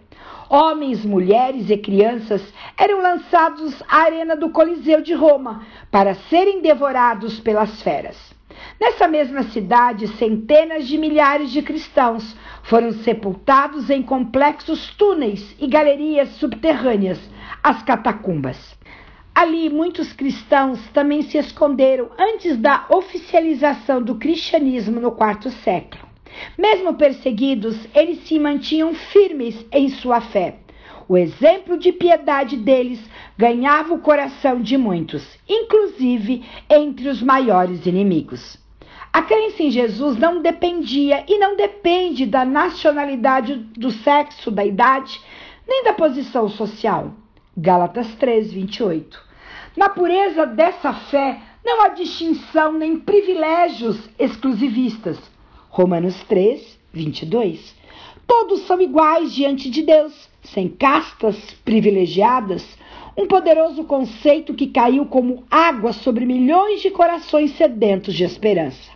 Homens, 0.50 1.06
mulheres 1.06 1.70
e 1.70 1.78
crianças 1.78 2.42
eram 2.78 3.02
lançados 3.02 3.82
à 3.88 4.00
arena 4.00 4.36
do 4.36 4.50
Coliseu 4.50 5.02
de 5.02 5.14
Roma 5.14 5.66
para 5.90 6.14
serem 6.14 6.62
devorados 6.62 7.40
pelas 7.40 7.82
feras. 7.82 8.18
Nessa 8.82 9.08
mesma 9.08 9.44
cidade, 9.44 10.10
centenas 10.10 10.86
de 10.86 10.98
milhares 10.98 11.52
de 11.52 11.62
cristãos 11.62 12.36
foram 12.64 12.92
sepultados 12.92 13.90
em 13.90 14.04
complexos 14.04 14.94
túneis 14.98 15.56
e 15.58 15.68
galerias 15.68 16.32
subterrâneas, 16.32 17.20
as 17.64 17.82
catacumbas. 17.82 18.77
Ali, 19.40 19.70
muitos 19.70 20.14
cristãos 20.14 20.80
também 20.92 21.22
se 21.22 21.38
esconderam 21.38 22.10
antes 22.18 22.58
da 22.58 22.88
oficialização 22.90 24.02
do 24.02 24.16
cristianismo 24.16 25.00
no 25.00 25.12
quarto 25.12 25.52
século. 25.52 26.02
Mesmo 26.58 26.96
perseguidos, 26.96 27.78
eles 27.94 28.28
se 28.28 28.40
mantinham 28.40 28.96
firmes 28.96 29.64
em 29.72 29.90
sua 29.90 30.22
fé. 30.22 30.56
O 31.08 31.16
exemplo 31.16 31.78
de 31.78 31.92
piedade 31.92 32.58
deles 32.58 33.00
ganhava 33.38 33.94
o 33.94 34.00
coração 34.00 34.60
de 34.60 34.76
muitos, 34.76 35.24
inclusive 35.48 36.44
entre 36.68 37.08
os 37.08 37.22
maiores 37.22 37.86
inimigos. 37.86 38.58
A 39.14 39.22
crença 39.22 39.62
em 39.62 39.70
Jesus 39.70 40.18
não 40.18 40.42
dependia 40.42 41.24
e 41.28 41.38
não 41.38 41.56
depende 41.56 42.26
da 42.26 42.44
nacionalidade, 42.44 43.54
do 43.54 43.92
sexo, 43.92 44.50
da 44.50 44.66
idade, 44.66 45.22
nem 45.68 45.84
da 45.84 45.94
posição 45.94 46.50
social. 46.50 47.14
Gálatas 47.56 48.16
3, 48.16 48.52
28. 48.52 49.27
Na 49.78 49.90
pureza 49.90 50.48
dessa 50.48 50.92
fé 50.92 51.40
não 51.64 51.84
há 51.84 51.90
distinção 51.90 52.74
nem 52.74 52.98
privilégios 52.98 54.10
exclusivistas. 54.18 55.20
Romanos 55.70 56.20
3, 56.24 56.80
22. 56.92 57.76
Todos 58.26 58.62
são 58.62 58.82
iguais 58.82 59.32
diante 59.36 59.70
de 59.70 59.84
Deus, 59.84 60.28
sem 60.42 60.68
castas 60.68 61.38
privilegiadas, 61.64 62.68
um 63.16 63.28
poderoso 63.28 63.84
conceito 63.84 64.56
que 64.56 64.66
caiu 64.66 65.06
como 65.06 65.44
água 65.52 65.94
sobre 65.94 66.26
milhões 66.26 66.82
de 66.82 66.90
corações 66.90 67.56
sedentos 67.56 68.16
de 68.16 68.24
esperança. 68.24 68.92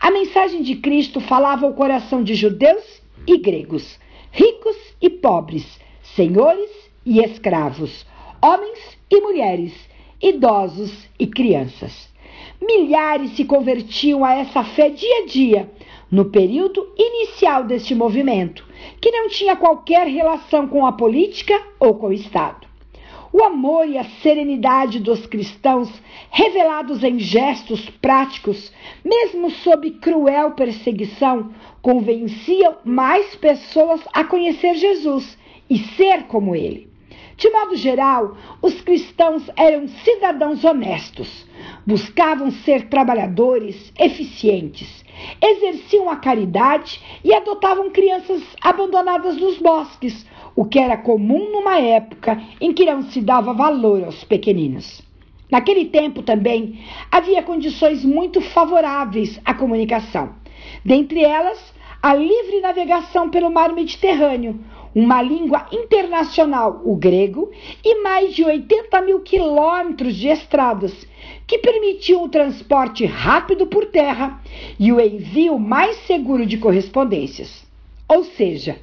A 0.00 0.12
mensagem 0.12 0.62
de 0.62 0.76
Cristo 0.76 1.18
falava 1.18 1.66
ao 1.66 1.74
coração 1.74 2.22
de 2.22 2.36
judeus 2.36 3.02
e 3.26 3.38
gregos, 3.38 3.98
ricos 4.30 4.76
e 5.00 5.10
pobres, 5.10 5.80
senhores 6.14 6.70
e 7.04 7.18
escravos, 7.18 8.06
homens 8.40 8.78
e 9.10 9.20
mulheres, 9.20 9.72
idosos 10.22 11.08
e 11.18 11.26
crianças. 11.26 12.08
Milhares 12.60 13.32
se 13.32 13.44
convertiam 13.44 14.24
a 14.24 14.34
essa 14.34 14.62
fé 14.62 14.88
dia 14.88 15.22
a 15.22 15.26
dia, 15.26 15.70
no 16.10 16.26
período 16.26 16.92
inicial 16.96 17.64
deste 17.64 17.94
movimento, 17.94 18.64
que 19.00 19.10
não 19.10 19.28
tinha 19.28 19.56
qualquer 19.56 20.06
relação 20.06 20.68
com 20.68 20.86
a 20.86 20.92
política 20.92 21.60
ou 21.80 21.94
com 21.94 22.08
o 22.08 22.12
Estado. 22.12 22.68
O 23.32 23.42
amor 23.42 23.88
e 23.88 23.96
a 23.96 24.04
serenidade 24.04 25.00
dos 25.00 25.26
cristãos, 25.26 25.88
revelados 26.30 27.02
em 27.02 27.18
gestos 27.18 27.88
práticos, 27.88 28.70
mesmo 29.02 29.50
sob 29.50 29.90
cruel 29.92 30.50
perseguição, 30.50 31.50
convenciam 31.80 32.76
mais 32.84 33.34
pessoas 33.34 34.02
a 34.12 34.22
conhecer 34.22 34.74
Jesus 34.74 35.38
e 35.68 35.78
ser 35.78 36.24
como 36.24 36.54
ele. 36.54 36.91
De 37.42 37.50
modo 37.50 37.74
geral, 37.74 38.36
os 38.62 38.80
cristãos 38.82 39.42
eram 39.56 39.88
cidadãos 39.88 40.62
honestos, 40.62 41.44
buscavam 41.84 42.52
ser 42.52 42.88
trabalhadores 42.88 43.92
eficientes, 43.98 45.04
exerciam 45.42 46.08
a 46.08 46.14
caridade 46.14 47.00
e 47.24 47.34
adotavam 47.34 47.90
crianças 47.90 48.44
abandonadas 48.60 49.38
nos 49.38 49.58
bosques, 49.58 50.24
o 50.54 50.64
que 50.64 50.78
era 50.78 50.96
comum 50.96 51.50
numa 51.50 51.80
época 51.80 52.40
em 52.60 52.72
que 52.72 52.84
não 52.84 53.02
se 53.10 53.20
dava 53.20 53.52
valor 53.52 54.04
aos 54.04 54.22
pequeninos. 54.22 55.02
Naquele 55.50 55.86
tempo 55.86 56.22
também 56.22 56.84
havia 57.10 57.42
condições 57.42 58.04
muito 58.04 58.40
favoráveis 58.40 59.40
à 59.44 59.52
comunicação, 59.52 60.32
dentre 60.84 61.24
elas 61.24 61.74
a 62.00 62.14
livre 62.14 62.60
navegação 62.60 63.30
pelo 63.30 63.50
mar 63.50 63.72
Mediterrâneo, 63.72 64.60
uma 64.94 65.22
língua 65.22 65.66
internacional, 65.72 66.82
o 66.84 66.96
grego, 66.96 67.50
e 67.84 68.02
mais 68.02 68.34
de 68.34 68.44
80 68.44 69.00
mil 69.02 69.20
quilômetros 69.20 70.16
de 70.16 70.28
estradas, 70.28 71.06
que 71.46 71.58
permitiam 71.58 72.24
o 72.24 72.28
transporte 72.28 73.04
rápido 73.04 73.66
por 73.66 73.86
terra 73.86 74.40
e 74.78 74.92
o 74.92 75.00
envio 75.00 75.58
mais 75.58 75.96
seguro 76.06 76.44
de 76.44 76.58
correspondências. 76.58 77.64
Ou 78.08 78.24
seja, 78.24 78.78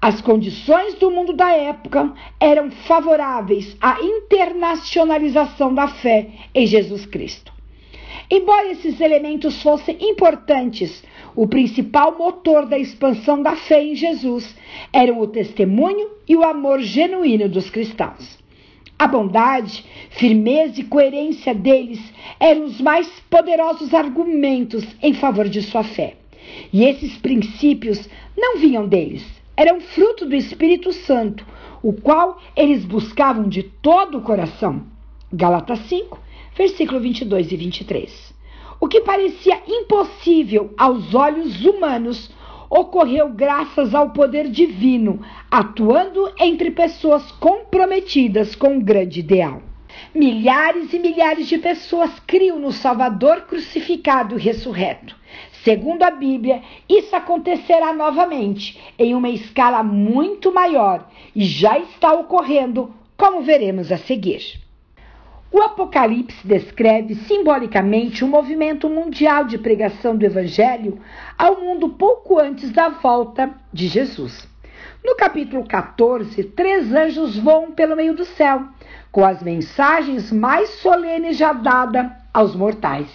as 0.00 0.20
condições 0.20 0.94
do 0.94 1.10
mundo 1.10 1.32
da 1.32 1.50
época 1.50 2.12
eram 2.38 2.70
favoráveis 2.70 3.76
à 3.80 4.00
internacionalização 4.00 5.74
da 5.74 5.88
fé 5.88 6.28
em 6.54 6.66
Jesus 6.66 7.04
Cristo. 7.04 7.52
Embora 8.30 8.70
esses 8.70 9.00
elementos 9.00 9.60
fossem 9.62 9.96
importantes, 10.00 11.02
o 11.38 11.46
principal 11.46 12.18
motor 12.18 12.66
da 12.66 12.76
expansão 12.76 13.40
da 13.40 13.54
fé 13.54 13.80
em 13.80 13.94
Jesus 13.94 14.56
eram 14.92 15.20
o 15.20 15.26
testemunho 15.28 16.10
e 16.28 16.34
o 16.34 16.42
amor 16.42 16.80
genuíno 16.80 17.48
dos 17.48 17.70
cristãos. 17.70 18.36
A 18.98 19.06
bondade, 19.06 19.84
firmeza 20.10 20.80
e 20.80 20.84
coerência 20.84 21.54
deles 21.54 22.00
eram 22.40 22.64
os 22.64 22.80
mais 22.80 23.08
poderosos 23.30 23.94
argumentos 23.94 24.84
em 25.00 25.14
favor 25.14 25.48
de 25.48 25.62
sua 25.62 25.84
fé. 25.84 26.16
E 26.72 26.84
esses 26.84 27.16
princípios 27.18 28.08
não 28.36 28.58
vinham 28.58 28.88
deles, 28.88 29.24
eram 29.56 29.80
fruto 29.80 30.26
do 30.26 30.34
Espírito 30.34 30.92
Santo, 30.92 31.46
o 31.80 31.92
qual 31.92 32.42
eles 32.56 32.84
buscavam 32.84 33.48
de 33.48 33.62
todo 33.62 34.18
o 34.18 34.22
coração. 34.22 34.82
Gálatas 35.32 35.78
5, 35.86 36.18
versículo 36.56 36.98
22 36.98 37.52
e 37.52 37.56
23. 37.56 38.37
O 38.80 38.86
que 38.86 39.00
parecia 39.00 39.60
impossível 39.66 40.72
aos 40.78 41.12
olhos 41.14 41.64
humanos 41.64 42.30
ocorreu 42.70 43.28
graças 43.30 43.94
ao 43.94 44.10
poder 44.10 44.48
divino, 44.48 45.20
atuando 45.50 46.32
entre 46.38 46.70
pessoas 46.70 47.32
comprometidas 47.32 48.54
com 48.54 48.74
um 48.74 48.80
grande 48.80 49.20
ideal. 49.20 49.62
Milhares 50.14 50.92
e 50.92 50.98
milhares 50.98 51.48
de 51.48 51.58
pessoas 51.58 52.20
criam 52.20 52.60
no 52.60 52.70
Salvador 52.70 53.42
crucificado 53.42 54.38
e 54.38 54.42
ressurreto. 54.42 55.16
Segundo 55.64 56.04
a 56.04 56.10
Bíblia, 56.10 56.62
isso 56.88 57.16
acontecerá 57.16 57.92
novamente, 57.92 58.80
em 58.96 59.14
uma 59.14 59.28
escala 59.28 59.82
muito 59.82 60.52
maior, 60.52 61.08
e 61.34 61.44
já 61.44 61.78
está 61.78 62.12
ocorrendo, 62.12 62.94
como 63.16 63.42
veremos 63.42 63.90
a 63.90 63.96
seguir. 63.96 64.67
O 65.50 65.62
Apocalipse 65.62 66.46
descreve 66.46 67.14
simbolicamente 67.14 68.22
um 68.22 68.28
movimento 68.28 68.86
mundial 68.86 69.44
de 69.44 69.56
pregação 69.56 70.14
do 70.14 70.26
Evangelho 70.26 71.00
ao 71.38 71.58
mundo 71.58 71.88
pouco 71.88 72.38
antes 72.38 72.70
da 72.70 72.90
volta 72.90 73.50
de 73.72 73.88
Jesus. 73.88 74.46
No 75.02 75.16
capítulo 75.16 75.66
14, 75.66 76.44
três 76.44 76.92
anjos 76.92 77.38
voam 77.38 77.72
pelo 77.72 77.96
meio 77.96 78.14
do 78.14 78.26
céu, 78.26 78.62
com 79.10 79.24
as 79.24 79.42
mensagens 79.42 80.30
mais 80.30 80.68
solenes 80.80 81.38
já 81.38 81.54
dadas 81.54 82.10
aos 82.32 82.54
mortais. 82.54 83.08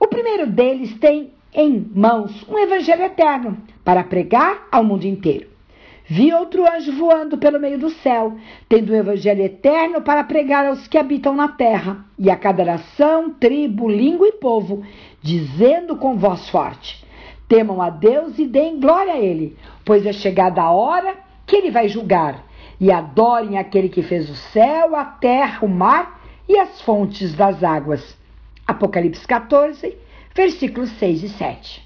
O 0.00 0.08
primeiro 0.08 0.48
deles 0.48 0.92
tem 0.98 1.32
em 1.54 1.88
mãos 1.94 2.44
um 2.48 2.58
evangelho 2.58 3.04
eterno 3.04 3.56
para 3.84 4.02
pregar 4.02 4.66
ao 4.72 4.82
mundo 4.82 5.04
inteiro. 5.04 5.51
Vi 6.14 6.30
outro 6.30 6.70
anjo 6.70 6.92
voando 6.92 7.38
pelo 7.38 7.58
meio 7.58 7.78
do 7.78 7.88
céu, 7.88 8.36
tendo 8.68 8.92
o 8.92 8.94
evangelho 8.94 9.40
eterno 9.44 10.02
para 10.02 10.22
pregar 10.22 10.66
aos 10.66 10.86
que 10.86 10.98
habitam 10.98 11.34
na 11.34 11.48
terra, 11.48 12.04
e 12.18 12.30
a 12.30 12.36
cada 12.36 12.62
nação, 12.66 13.30
tribo, 13.30 13.88
língua 13.88 14.28
e 14.28 14.32
povo, 14.32 14.84
dizendo 15.22 15.96
com 15.96 16.18
voz 16.18 16.50
forte: 16.50 17.02
Temam 17.48 17.80
a 17.80 17.88
Deus 17.88 18.38
e 18.38 18.46
deem 18.46 18.78
glória 18.78 19.14
a 19.14 19.18
Ele, 19.18 19.56
pois 19.86 20.04
é 20.04 20.12
chegada 20.12 20.60
a 20.60 20.70
hora 20.70 21.16
que 21.46 21.56
Ele 21.56 21.70
vai 21.70 21.88
julgar, 21.88 22.44
e 22.78 22.92
adorem 22.92 23.56
aquele 23.56 23.88
que 23.88 24.02
fez 24.02 24.28
o 24.28 24.34
céu, 24.34 24.94
a 24.94 25.06
terra, 25.06 25.64
o 25.64 25.68
mar 25.68 26.20
e 26.46 26.58
as 26.58 26.82
fontes 26.82 27.32
das 27.34 27.64
águas. 27.64 28.18
Apocalipse 28.66 29.26
14, 29.26 29.96
versículos 30.34 30.90
6 30.90 31.22
e 31.22 31.28
7. 31.30 31.81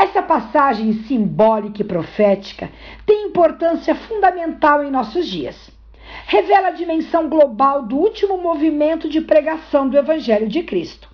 Essa 0.00 0.22
passagem 0.22 0.94
simbólica 1.02 1.82
e 1.82 1.84
profética 1.84 2.70
tem 3.04 3.26
importância 3.26 3.94
fundamental 3.94 4.82
em 4.82 4.90
nossos 4.90 5.26
dias. 5.26 5.70
Revela 6.26 6.68
a 6.68 6.70
dimensão 6.70 7.28
global 7.28 7.82
do 7.82 7.98
último 7.98 8.38
movimento 8.38 9.10
de 9.10 9.20
pregação 9.20 9.86
do 9.86 9.98
Evangelho 9.98 10.48
de 10.48 10.62
Cristo. 10.62 11.06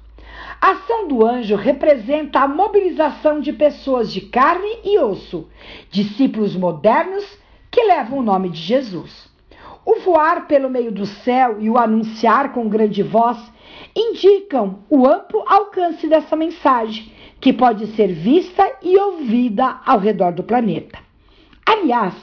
A 0.60 0.70
ação 0.70 1.08
do 1.08 1.26
anjo 1.26 1.56
representa 1.56 2.38
a 2.38 2.46
mobilização 2.46 3.40
de 3.40 3.52
pessoas 3.52 4.12
de 4.12 4.20
carne 4.20 4.78
e 4.84 4.96
osso, 5.00 5.48
discípulos 5.90 6.54
modernos 6.54 7.24
que 7.72 7.82
levam 7.82 8.20
o 8.20 8.22
nome 8.22 8.50
de 8.50 8.60
Jesus. 8.60 9.28
O 9.84 9.96
voar 9.98 10.46
pelo 10.46 10.70
meio 10.70 10.92
do 10.92 11.06
céu 11.06 11.60
e 11.60 11.68
o 11.68 11.76
anunciar 11.76 12.52
com 12.52 12.68
grande 12.68 13.02
voz 13.02 13.36
indicam 13.96 14.78
o 14.88 15.08
amplo 15.08 15.42
alcance 15.44 16.06
dessa 16.06 16.36
mensagem, 16.36 17.15
que 17.40 17.52
pode 17.52 17.86
ser 17.94 18.08
vista 18.12 18.64
e 18.82 18.98
ouvida 18.98 19.80
ao 19.84 19.98
redor 19.98 20.32
do 20.32 20.42
planeta. 20.42 20.98
Aliás, 21.64 22.14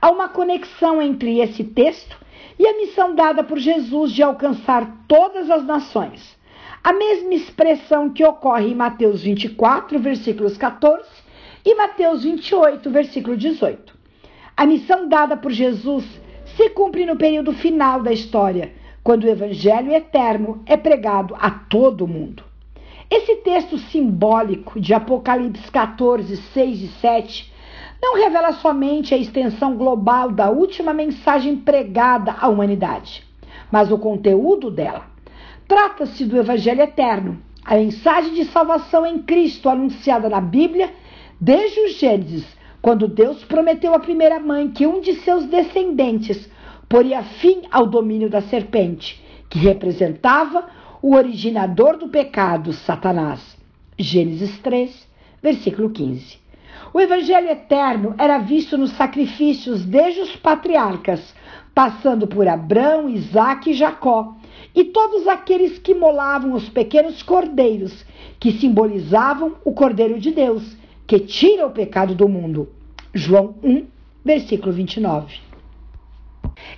há 0.00 0.10
uma 0.10 0.28
conexão 0.28 1.00
entre 1.00 1.40
esse 1.40 1.64
texto 1.64 2.16
e 2.58 2.66
a 2.66 2.76
missão 2.76 3.14
dada 3.14 3.42
por 3.42 3.58
Jesus 3.58 4.12
de 4.12 4.22
alcançar 4.22 5.04
todas 5.08 5.50
as 5.50 5.64
nações. 5.64 6.36
A 6.82 6.92
mesma 6.92 7.34
expressão 7.34 8.10
que 8.10 8.24
ocorre 8.24 8.70
em 8.70 8.74
Mateus 8.74 9.22
24, 9.22 9.98
versículos 9.98 10.56
14 10.56 11.08
e 11.64 11.74
Mateus 11.74 12.24
28, 12.24 12.90
versículo 12.90 13.36
18. 13.36 13.96
A 14.56 14.66
missão 14.66 15.08
dada 15.08 15.36
por 15.36 15.52
Jesus 15.52 16.04
se 16.56 16.70
cumpre 16.70 17.06
no 17.06 17.16
período 17.16 17.52
final 17.52 18.02
da 18.02 18.12
história, 18.12 18.72
quando 19.02 19.24
o 19.24 19.28
evangelho 19.28 19.92
eterno 19.92 20.62
é 20.66 20.76
pregado 20.76 21.34
a 21.38 21.50
todo 21.50 22.06
mundo. 22.06 22.51
Esse 23.14 23.36
texto 23.36 23.76
simbólico 23.76 24.80
de 24.80 24.94
Apocalipse 24.94 25.70
14, 25.70 26.34
6 26.34 26.80
e 26.80 26.88
7 26.88 27.52
não 28.00 28.16
revela 28.16 28.54
somente 28.54 29.12
a 29.12 29.18
extensão 29.18 29.76
global 29.76 30.32
da 30.32 30.48
última 30.48 30.94
mensagem 30.94 31.58
pregada 31.58 32.34
à 32.40 32.48
humanidade, 32.48 33.22
mas 33.70 33.92
o 33.92 33.98
conteúdo 33.98 34.70
dela. 34.70 35.02
Trata-se 35.68 36.24
do 36.24 36.38
Evangelho 36.38 36.80
eterno, 36.80 37.38
a 37.62 37.74
mensagem 37.74 38.32
de 38.32 38.46
salvação 38.46 39.04
em 39.04 39.18
Cristo 39.18 39.68
anunciada 39.68 40.30
na 40.30 40.40
Bíblia 40.40 40.90
desde 41.38 41.80
o 41.80 41.88
Gênesis, 41.88 42.46
quando 42.80 43.06
Deus 43.06 43.44
prometeu 43.44 43.92
à 43.92 43.98
primeira 43.98 44.40
mãe 44.40 44.70
que 44.70 44.86
um 44.86 45.02
de 45.02 45.16
seus 45.16 45.44
descendentes 45.44 46.50
poria 46.88 47.22
fim 47.22 47.60
ao 47.70 47.86
domínio 47.86 48.30
da 48.30 48.40
serpente, 48.40 49.22
que 49.50 49.58
representava 49.58 50.66
o 51.02 51.16
originador 51.16 51.96
do 51.96 52.08
pecado, 52.08 52.72
Satanás. 52.72 53.40
Gênesis 53.98 54.56
3, 54.60 55.08
versículo 55.42 55.90
15. 55.90 56.38
O 56.94 57.00
evangelho 57.00 57.48
eterno 57.48 58.14
era 58.16 58.38
visto 58.38 58.78
nos 58.78 58.92
sacrifícios 58.92 59.84
desde 59.84 60.20
os 60.20 60.36
patriarcas, 60.36 61.34
passando 61.74 62.26
por 62.26 62.46
Abraão, 62.46 63.08
Isaque 63.08 63.70
e 63.70 63.74
Jacó, 63.74 64.36
e 64.74 64.84
todos 64.84 65.26
aqueles 65.26 65.78
que 65.78 65.92
molavam 65.94 66.52
os 66.52 66.68
pequenos 66.68 67.22
cordeiros, 67.22 68.04
que 68.38 68.52
simbolizavam 68.52 69.56
o 69.64 69.72
Cordeiro 69.72 70.20
de 70.20 70.30
Deus, 70.30 70.76
que 71.06 71.18
tira 71.18 71.66
o 71.66 71.72
pecado 71.72 72.14
do 72.14 72.28
mundo. 72.28 72.68
João 73.12 73.54
1, 73.62 73.86
versículo 74.24 74.72
29. 74.72 75.51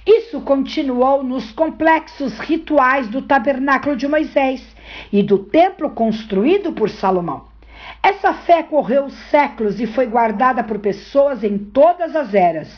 Isso 0.07 0.41
continuou 0.41 1.23
nos 1.23 1.51
complexos 1.53 2.39
rituais 2.39 3.09
do 3.09 3.23
tabernáculo 3.23 3.97
de 3.97 4.07
Moisés 4.07 4.65
e 5.13 5.23
do 5.23 5.39
templo 5.39 5.91
construído 5.91 6.73
por 6.73 6.91
Salomão. 6.91 7.47
Essa 8.03 8.35
fé 8.35 8.63
correu 8.63 9.11
séculos 9.31 9.81
e 9.81 9.87
foi 9.87 10.07
guardada 10.07 10.63
por 10.63 10.79
pessoas 10.79 11.43
em 11.43 11.59
todas 11.59 12.15
as 12.15 12.35
eras, 12.35 12.69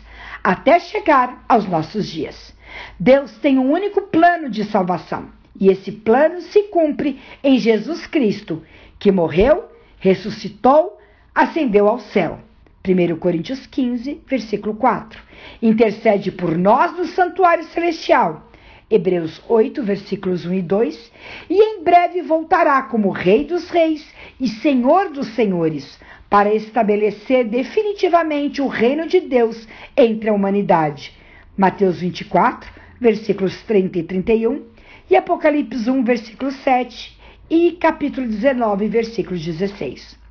até 0.43 0.79
chegar 0.79 1.45
aos 1.49 1.67
nossos 1.67 2.07
dias. 2.07 2.55
Deus 2.99 3.33
tem 3.39 3.59
um 3.59 3.71
único 3.71 4.03
plano 4.03 4.49
de 4.49 4.65
salvação, 4.65 5.29
e 5.59 5.69
esse 5.69 5.91
plano 5.91 6.41
se 6.41 6.65
cumpre 6.65 7.21
em 7.43 7.59
Jesus 7.59 8.07
Cristo, 8.07 8.63
que 8.99 9.11
morreu, 9.11 9.65
ressuscitou, 9.99 10.99
ascendeu 11.35 11.89
ao 11.89 11.99
céu. 11.99 12.41
1 12.87 13.17
Coríntios 13.17 13.67
15, 13.67 14.23
versículo 14.27 14.75
4. 14.75 15.21
Intercede 15.61 16.31
por 16.31 16.57
nós 16.57 16.97
no 16.97 17.07
santuário 17.07 17.65
celestial. 17.65 18.51
Hebreus 18.89 19.43
8, 19.49 19.83
versículos 19.83 20.47
1 20.47 20.55
e 20.55 20.63
2. 20.63 21.13
E 21.51 21.61
em 21.61 21.83
breve 21.83 22.23
voltará 22.23 22.83
como 22.83 23.11
Rei 23.11 23.45
dos 23.45 23.69
Reis 23.69 24.07
e 24.41 24.49
Senhor 24.49 25.11
dos 25.11 25.27
Senhores, 25.35 25.99
para 26.31 26.55
estabelecer 26.55 27.45
definitivamente 27.47 28.63
o 28.63 28.69
reino 28.69 29.07
de 29.07 29.21
Deus 29.21 29.67
entre 29.97 30.29
a 30.29 30.33
humanidade. 30.33 31.13
Mateus 31.57 31.99
24, 31.99 32.71
versículos 33.01 33.61
30 33.63 33.99
e 33.99 34.03
31. 34.05 34.63
E 35.11 35.17
Apocalipse 35.17 35.91
1, 35.91 36.05
versículo 36.05 36.53
7. 36.53 37.17
E 37.51 37.73
capítulo 37.73 38.27
19, 38.27 38.89
versículo 38.89 39.39
16. 39.39 40.26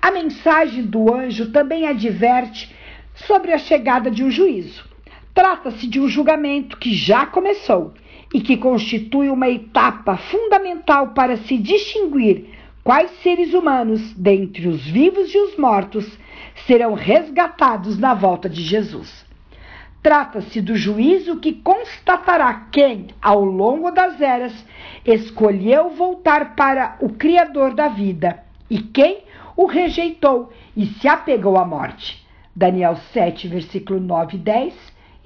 A 0.00 0.10
mensagem 0.10 0.82
do 0.82 1.12
anjo 1.14 1.50
também 1.50 1.86
adverte 1.86 2.74
sobre 3.14 3.52
a 3.52 3.58
chegada 3.58 4.10
de 4.10 4.22
um 4.22 4.30
juízo. 4.30 4.84
Trata-se 5.34 5.86
de 5.86 6.00
um 6.00 6.08
julgamento 6.08 6.76
que 6.76 6.92
já 6.94 7.26
começou 7.26 7.94
e 8.32 8.40
que 8.40 8.56
constitui 8.56 9.28
uma 9.28 9.48
etapa 9.48 10.16
fundamental 10.16 11.08
para 11.08 11.36
se 11.36 11.56
distinguir 11.56 12.50
quais 12.84 13.10
seres 13.22 13.54
humanos, 13.54 14.14
dentre 14.14 14.66
os 14.66 14.84
vivos 14.84 15.32
e 15.34 15.38
os 15.38 15.56
mortos, 15.56 16.06
serão 16.66 16.94
resgatados 16.94 17.98
na 17.98 18.14
volta 18.14 18.48
de 18.48 18.62
Jesus. 18.62 19.26
Trata-se 20.02 20.60
do 20.60 20.76
juízo 20.76 21.38
que 21.38 21.52
constatará 21.52 22.68
quem, 22.72 23.08
ao 23.20 23.44
longo 23.44 23.90
das 23.90 24.20
eras, 24.20 24.54
escolheu 25.04 25.90
voltar 25.90 26.54
para 26.54 26.96
o 27.00 27.10
Criador 27.10 27.74
da 27.74 27.88
vida 27.88 28.42
e 28.70 28.78
quem 28.78 29.24
o 29.58 29.66
rejeitou 29.66 30.52
e 30.76 30.86
se 30.86 31.08
apegou 31.08 31.58
à 31.58 31.64
morte. 31.64 32.24
Daniel 32.54 32.94
7, 33.12 33.48
versículo 33.48 33.98
9 33.98 34.36
e 34.36 34.38
10 34.38 34.74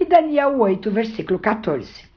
e 0.01 0.07
Daniel 0.07 0.59
8, 0.59 0.91
versículo 0.91 1.39
14. 1.39 2.11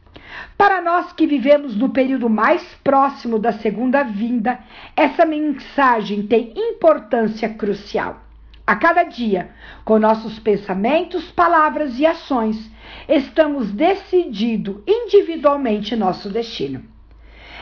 Para 0.58 0.82
nós 0.82 1.12
que 1.12 1.28
vivemos 1.28 1.76
no 1.76 1.90
período 1.90 2.30
mais 2.30 2.64
próximo 2.82 3.38
da 3.38 3.52
segunda 3.52 4.04
vinda, 4.04 4.60
essa 4.96 5.26
mensagem 5.26 6.26
tem 6.26 6.54
importância 6.56 7.50
crucial. 7.50 8.22
a 8.66 8.76
cada 8.78 9.04
dia, 9.04 9.52
com 9.84 10.00
nossos 10.00 10.40
pensamentos, 10.40 11.30
palavras 11.32 12.00
e 12.00 12.06
ações, 12.06 12.72
estamos 13.10 13.72
decidindo 13.72 14.82
individualmente 14.88 15.98
nosso 15.98 16.30
destino. 16.30 16.82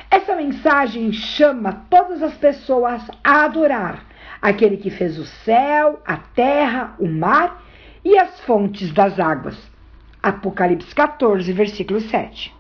Essa 0.09 0.35
mensagem 0.35 1.11
chama 1.11 1.85
todas 1.89 2.21
as 2.21 2.35
pessoas 2.35 3.01
a 3.23 3.43
adorar 3.43 4.12
aquele 4.43 4.75
que 4.75 4.89
fez 4.89 5.17
o 5.17 5.23
céu, 5.23 6.01
a 6.06 6.17
terra, 6.17 6.97
o 6.99 7.08
mar 7.08 7.63
e 8.03 8.17
as 8.17 8.41
fontes 8.41 8.91
das 8.91 9.17
águas. 9.17 9.58
Apocalipse 10.21 10.93
14, 10.93 11.49
versículo 11.53 12.01
7. 12.01 12.53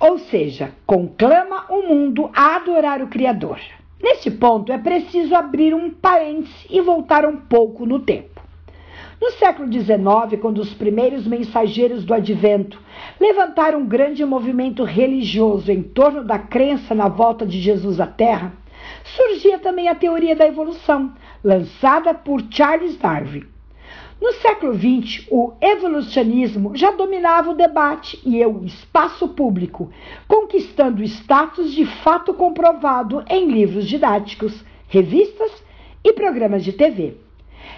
Ou 0.00 0.18
seja, 0.18 0.72
conclama 0.86 1.66
o 1.68 1.82
mundo 1.82 2.30
a 2.34 2.56
adorar 2.56 3.02
o 3.02 3.08
Criador. 3.08 3.60
Nesse 4.02 4.30
ponto 4.30 4.72
é 4.72 4.78
preciso 4.78 5.34
abrir 5.34 5.74
um 5.74 5.90
parêntese 5.90 6.66
e 6.70 6.80
voltar 6.80 7.26
um 7.26 7.36
pouco 7.36 7.84
no 7.84 8.00
tempo. 8.00 8.40
No 9.20 9.30
século 9.32 9.70
XIX, 9.70 10.40
quando 10.40 10.58
os 10.58 10.72
primeiros 10.72 11.26
mensageiros 11.26 12.02
do 12.02 12.14
advento 12.14 12.80
levantaram 13.20 13.80
um 13.80 13.86
grande 13.86 14.24
movimento 14.24 14.84
religioso 14.84 15.70
em 15.70 15.82
torno 15.82 16.24
da 16.24 16.38
crença 16.38 16.94
na 16.94 17.08
volta 17.08 17.44
de 17.44 17.60
Jesus 17.60 18.00
à 18.00 18.06
Terra, 18.06 18.54
surgia 19.04 19.58
também 19.58 19.88
a 19.88 19.94
teoria 19.94 20.36
da 20.36 20.46
evolução, 20.46 21.12
lançada 21.42 22.14
por 22.14 22.42
Charles 22.50 22.96
Darwin. 22.96 23.44
No 24.20 24.34
século 24.34 24.74
XX, 24.74 25.26
o 25.30 25.54
evolucionismo 25.62 26.76
já 26.76 26.90
dominava 26.90 27.50
o 27.50 27.54
debate 27.54 28.20
e 28.22 28.44
o 28.44 28.66
espaço 28.66 29.28
público, 29.28 29.90
conquistando 30.28 31.00
o 31.00 31.04
status 31.04 31.72
de 31.72 31.86
fato 31.86 32.34
comprovado 32.34 33.24
em 33.30 33.50
livros 33.50 33.88
didáticos, 33.88 34.62
revistas 34.88 35.50
e 36.04 36.12
programas 36.12 36.62
de 36.62 36.74
TV. 36.74 37.16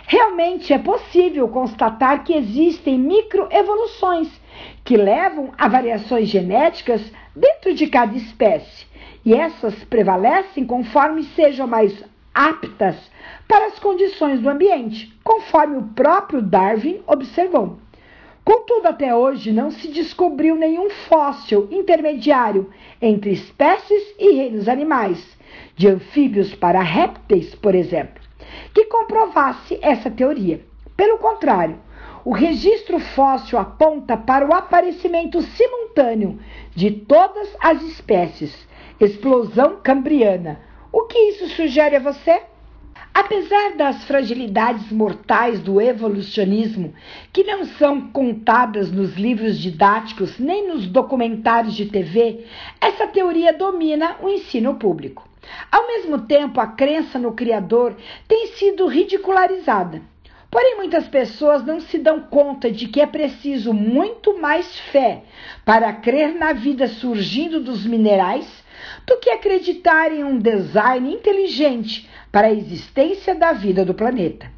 Realmente 0.06 0.72
é 0.72 0.78
possível 0.78 1.46
constatar 1.46 2.24
que 2.24 2.34
existem 2.34 2.98
microevoluções 2.98 4.28
que 4.84 4.96
levam 4.96 5.52
a 5.56 5.68
variações 5.68 6.28
genéticas 6.28 7.00
dentro 7.36 7.72
de 7.72 7.86
cada 7.86 8.16
espécie, 8.16 8.86
e 9.24 9.34
essas 9.34 9.74
prevalecem 9.84 10.66
conforme 10.66 11.24
sejam 11.24 11.66
mais 11.66 12.04
aptas 12.34 12.96
para 13.46 13.66
as 13.66 13.78
condições 13.78 14.40
do 14.40 14.48
ambiente, 14.48 15.12
conforme 15.22 15.76
o 15.76 15.88
próprio 15.94 16.40
Darwin 16.40 17.02
observou. 17.06 17.78
Contudo, 18.44 18.86
até 18.86 19.14
hoje 19.14 19.52
não 19.52 19.70
se 19.70 19.88
descobriu 19.88 20.56
nenhum 20.56 20.90
fóssil 20.90 21.68
intermediário 21.70 22.70
entre 23.00 23.30
espécies 23.30 24.14
e 24.18 24.32
reinos 24.32 24.68
animais, 24.68 25.24
de 25.76 25.88
anfíbios 25.88 26.54
para 26.54 26.82
répteis, 26.82 27.54
por 27.54 27.74
exemplo, 27.74 28.20
que 28.74 28.86
comprovasse 28.86 29.78
essa 29.80 30.10
teoria. 30.10 30.60
Pelo 30.96 31.18
contrário, 31.18 31.78
o 32.24 32.32
registro 32.32 32.98
fóssil 32.98 33.58
aponta 33.58 34.16
para 34.16 34.46
o 34.46 34.52
aparecimento 34.52 35.40
simultâneo 35.42 36.38
de 36.74 36.90
todas 36.90 37.48
as 37.60 37.82
espécies, 37.82 38.66
explosão 39.04 39.80
cambriana. 39.82 40.60
O 40.92 41.02
que 41.04 41.18
isso 41.18 41.48
sugere 41.48 41.96
a 41.96 42.00
você? 42.00 42.42
Apesar 43.14 43.76
das 43.76 44.04
fragilidades 44.04 44.90
mortais 44.90 45.60
do 45.60 45.80
evolucionismo, 45.80 46.94
que 47.32 47.44
não 47.44 47.64
são 47.64 48.08
contadas 48.10 48.90
nos 48.90 49.14
livros 49.16 49.58
didáticos 49.58 50.38
nem 50.38 50.68
nos 50.68 50.86
documentários 50.86 51.74
de 51.74 51.86
TV, 51.86 52.46
essa 52.80 53.06
teoria 53.06 53.52
domina 53.52 54.16
o 54.22 54.28
ensino 54.28 54.76
público. 54.76 55.28
Ao 55.70 55.86
mesmo 55.86 56.20
tempo, 56.22 56.60
a 56.60 56.66
crença 56.66 57.18
no 57.18 57.32
Criador 57.32 57.96
tem 58.28 58.46
sido 58.48 58.86
ridicularizada. 58.86 60.00
Porém, 60.50 60.76
muitas 60.76 61.08
pessoas 61.08 61.64
não 61.64 61.80
se 61.80 61.98
dão 61.98 62.20
conta 62.20 62.70
de 62.70 62.86
que 62.86 63.00
é 63.00 63.06
preciso 63.06 63.72
muito 63.74 64.38
mais 64.38 64.78
fé 64.78 65.22
para 65.64 65.92
crer 65.92 66.34
na 66.34 66.52
vida 66.52 66.86
surgindo 66.86 67.58
dos 67.60 67.84
minerais 67.84 68.61
do 69.06 69.18
que 69.18 69.30
acreditar 69.30 70.12
em 70.12 70.24
um 70.24 70.38
design 70.38 71.12
inteligente 71.12 72.08
para 72.30 72.48
a 72.48 72.52
existência 72.52 73.34
da 73.34 73.52
vida 73.52 73.84
do 73.84 73.94
planeta. 73.94 74.50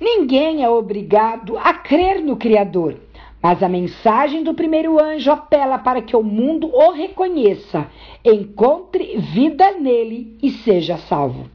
Ninguém 0.00 0.62
é 0.62 0.68
obrigado 0.68 1.56
a 1.56 1.72
crer 1.72 2.20
no 2.20 2.36
Criador, 2.36 2.96
mas 3.42 3.62
a 3.62 3.68
mensagem 3.68 4.42
do 4.42 4.52
primeiro 4.52 5.02
anjo 5.02 5.30
apela 5.30 5.78
para 5.78 6.02
que 6.02 6.16
o 6.16 6.22
mundo 6.22 6.68
o 6.74 6.90
reconheça, 6.90 7.86
encontre 8.24 9.16
vida 9.18 9.70
nele 9.72 10.36
e 10.42 10.50
seja 10.50 10.98
salvo. 10.98 11.48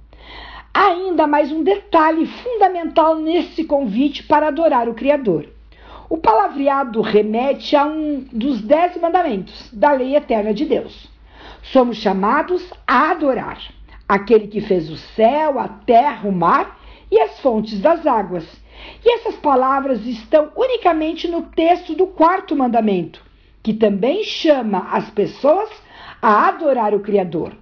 Ainda 0.73 1.27
mais 1.27 1.51
um 1.51 1.61
detalhe 1.61 2.25
fundamental 2.25 3.17
nesse 3.17 3.65
convite 3.65 4.23
para 4.23 4.47
adorar 4.47 4.87
o 4.87 4.93
Criador. 4.93 5.49
O 6.09 6.17
palavreado 6.17 7.01
remete 7.01 7.75
a 7.75 7.85
um 7.85 8.25
dos 8.31 8.61
dez 8.61 8.95
mandamentos 8.95 9.69
da 9.73 9.91
lei 9.91 10.15
eterna 10.15 10.53
de 10.53 10.65
Deus. 10.65 11.10
Somos 11.63 11.97
chamados 11.97 12.67
a 12.87 13.11
adorar 13.11 13.59
aquele 14.07 14.47
que 14.47 14.59
fez 14.59 14.89
o 14.89 14.97
céu, 14.97 15.57
a 15.57 15.67
terra, 15.67 16.27
o 16.27 16.33
mar 16.33 16.79
e 17.09 17.19
as 17.19 17.39
fontes 17.39 17.79
das 17.79 18.05
águas. 18.05 18.45
E 19.05 19.15
essas 19.15 19.35
palavras 19.37 20.05
estão 20.05 20.51
unicamente 20.55 21.27
no 21.27 21.43
texto 21.43 21.95
do 21.95 22.07
quarto 22.07 22.55
mandamento, 22.55 23.23
que 23.63 23.73
também 23.73 24.23
chama 24.23 24.89
as 24.91 25.09
pessoas 25.11 25.69
a 26.21 26.49
adorar 26.49 26.93
o 26.93 26.99
Criador. 26.99 27.55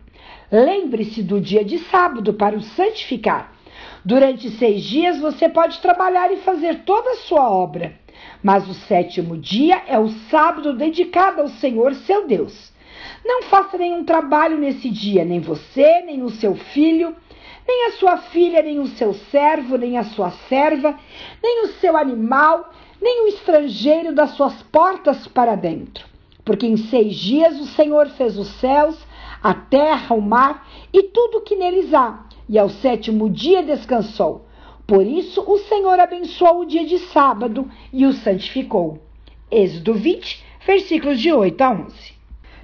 Lembre-se 0.51 1.21
do 1.21 1.39
dia 1.39 1.63
de 1.63 1.77
sábado 1.77 2.33
para 2.33 2.55
o 2.55 2.61
santificar. 2.61 3.53
Durante 4.03 4.49
seis 4.49 4.83
dias 4.83 5.19
você 5.19 5.47
pode 5.47 5.79
trabalhar 5.79 6.31
e 6.31 6.37
fazer 6.37 6.79
toda 6.79 7.11
a 7.11 7.17
sua 7.17 7.49
obra, 7.49 7.93
mas 8.41 8.67
o 8.67 8.73
sétimo 8.73 9.37
dia 9.37 9.83
é 9.87 9.99
o 9.99 10.09
sábado 10.31 10.75
dedicado 10.75 11.41
ao 11.41 11.47
Senhor 11.47 11.93
seu 11.93 12.25
Deus. 12.25 12.71
Não 13.23 13.43
faça 13.43 13.77
nenhum 13.77 14.03
trabalho 14.03 14.57
nesse 14.57 14.89
dia, 14.89 15.25
nem 15.25 15.39
você, 15.39 16.01
nem 16.01 16.23
o 16.23 16.29
seu 16.29 16.55
filho, 16.55 17.15
nem 17.67 17.87
a 17.87 17.91
sua 17.91 18.17
filha, 18.17 18.61
nem 18.61 18.79
o 18.79 18.87
seu 18.87 19.13
servo, 19.13 19.77
nem 19.77 19.97
a 19.97 20.03
sua 20.03 20.31
serva, 20.31 20.97
nem 21.41 21.65
o 21.65 21.67
seu 21.73 21.95
animal, 21.95 22.71
nem 23.01 23.25
o 23.25 23.27
estrangeiro 23.27 24.13
das 24.13 24.31
suas 24.31 24.61
portas 24.63 25.27
para 25.27 25.55
dentro. 25.55 26.07
Porque 26.43 26.65
em 26.65 26.77
seis 26.77 27.15
dias 27.15 27.59
o 27.59 27.65
Senhor 27.65 28.07
fez 28.09 28.37
os 28.37 28.47
céus, 28.59 28.97
a 29.43 29.53
terra, 29.53 30.15
o 30.15 30.21
mar 30.21 30.67
e 30.91 31.03
tudo 31.03 31.37
o 31.37 31.41
que 31.41 31.55
neles 31.55 31.93
há, 31.93 32.25
e 32.47 32.57
ao 32.57 32.69
sétimo 32.69 33.29
dia 33.29 33.61
descansou. 33.61 34.45
Por 34.87 35.05
isso 35.05 35.43
o 35.45 35.59
Senhor 35.59 35.99
abençoou 35.99 36.61
o 36.61 36.65
dia 36.65 36.83
de 36.83 36.97
sábado 36.97 37.69
e 37.93 38.05
o 38.07 38.13
santificou. 38.13 38.97
Êxodo 39.51 39.93
20, 39.93 40.43
versículos 40.65 41.19
de 41.19 41.31
8 41.31 41.61
a 41.61 41.71
11. 41.71 42.18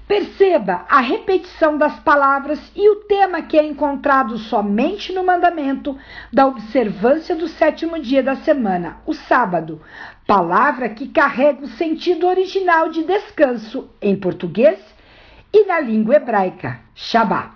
Perceba 0.08 0.86
a 0.88 1.00
repetição 1.00 1.80
das 1.80 2.00
palavras 2.02 2.60
e 2.76 2.88
o 2.90 2.98
tema 3.06 3.42
que 3.42 3.58
é 3.58 3.66
encontrado 3.66 4.38
somente 4.38 5.12
no 5.12 5.26
mandamento 5.26 5.98
da 6.32 6.46
observância 6.46 7.36
do 7.36 7.48
sétimo 7.48 8.00
dia 8.00 8.22
da 8.22 8.36
semana, 8.36 8.98
o 9.04 9.16
sábado, 9.16 9.82
palavra 10.28 10.90
que 10.90 11.08
carrega 11.08 11.66
o 11.66 11.70
sentido 11.70 12.28
original 12.28 12.90
de 12.90 13.04
descanso 13.04 13.90
em 14.00 14.16
português 14.16 14.80
e 15.52 15.66
na 15.66 15.80
língua 15.80 16.18
hebraica, 16.18 16.82
Shabbat, 16.94 17.50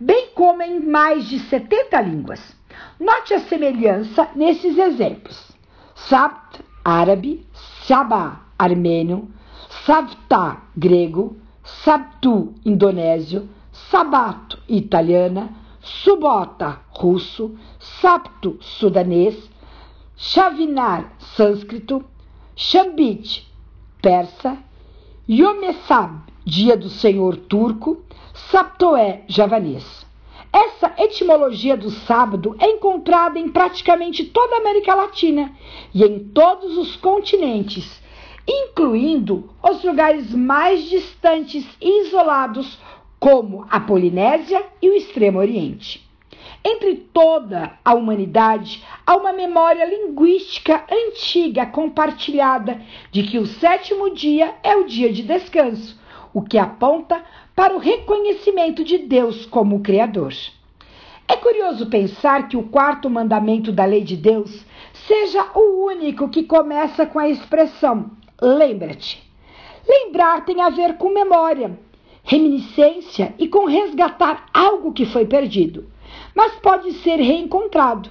bem 0.00 0.30
como 0.34 0.60
em 0.60 0.80
mais 0.80 1.28
de 1.28 1.38
70 1.38 2.00
línguas. 2.00 2.56
Note 2.98 3.32
a 3.34 3.40
semelhança 3.40 4.28
nesses 4.34 4.76
exemplos: 4.76 5.52
Sabt, 5.94 6.64
árabe, 6.84 7.46
Shabbat, 7.84 8.38
armênio, 8.58 9.30
Savta, 9.84 10.56
grego, 10.76 11.36
Sabtu, 11.62 12.54
indonésio, 12.64 13.48
Sabato, 13.72 14.58
italiana, 14.68 15.50
Subota, 15.80 16.80
russo, 16.90 17.56
Sapto, 17.78 18.58
sudanês, 18.60 19.50
Shavinar, 20.16 21.12
sânscrito, 21.36 22.04
Shambit, 22.54 23.48
persa, 24.00 24.58
Yomesab, 25.28 26.20
dia 26.44 26.76
do 26.76 26.88
Senhor 26.88 27.36
turco, 27.36 28.02
Saptoé, 28.34 29.24
javanês. 29.28 30.04
Essa 30.52 30.92
etimologia 30.98 31.76
do 31.76 31.90
sábado 31.90 32.54
é 32.58 32.66
encontrada 32.66 33.38
em 33.38 33.48
praticamente 33.48 34.24
toda 34.24 34.56
a 34.56 34.58
América 34.58 34.94
Latina 34.94 35.52
e 35.94 36.04
em 36.04 36.18
todos 36.18 36.76
os 36.76 36.96
continentes 36.96 38.01
incluindo 38.46 39.50
os 39.62 39.82
lugares 39.84 40.34
mais 40.34 40.84
distantes 40.84 41.66
e 41.80 42.06
isolados, 42.06 42.78
como 43.18 43.64
a 43.70 43.78
Polinésia 43.78 44.64
e 44.80 44.88
o 44.88 44.94
Extremo 44.94 45.38
Oriente. 45.38 46.04
Entre 46.64 46.94
toda 46.94 47.78
a 47.84 47.94
humanidade, 47.94 48.84
há 49.06 49.16
uma 49.16 49.32
memória 49.32 49.84
linguística 49.84 50.84
antiga 50.90 51.66
compartilhada 51.66 52.80
de 53.10 53.24
que 53.24 53.38
o 53.38 53.46
sétimo 53.46 54.14
dia 54.14 54.54
é 54.62 54.76
o 54.76 54.84
dia 54.84 55.12
de 55.12 55.22
descanso, 55.22 56.00
o 56.32 56.42
que 56.42 56.58
aponta 56.58 57.22
para 57.54 57.74
o 57.74 57.78
reconhecimento 57.78 58.84
de 58.84 58.98
Deus 58.98 59.44
como 59.46 59.80
Criador. 59.80 60.32
É 61.28 61.36
curioso 61.36 61.86
pensar 61.86 62.48
que 62.48 62.56
o 62.56 62.64
quarto 62.64 63.08
mandamento 63.08 63.72
da 63.72 63.84
lei 63.84 64.02
de 64.02 64.16
Deus 64.16 64.64
seja 65.06 65.44
o 65.54 65.86
único 65.86 66.28
que 66.28 66.42
começa 66.42 67.06
com 67.06 67.18
a 67.18 67.28
expressão 67.28 68.10
lembra-te. 68.40 69.22
Lembrar 69.88 70.44
tem 70.44 70.60
a 70.60 70.70
ver 70.70 70.96
com 70.96 71.12
memória, 71.12 71.78
reminiscência 72.22 73.34
e 73.38 73.48
com 73.48 73.66
resgatar 73.66 74.46
algo 74.54 74.92
que 74.92 75.04
foi 75.04 75.26
perdido, 75.26 75.90
mas 76.34 76.54
pode 76.56 76.92
ser 76.94 77.16
reencontrado. 77.16 78.10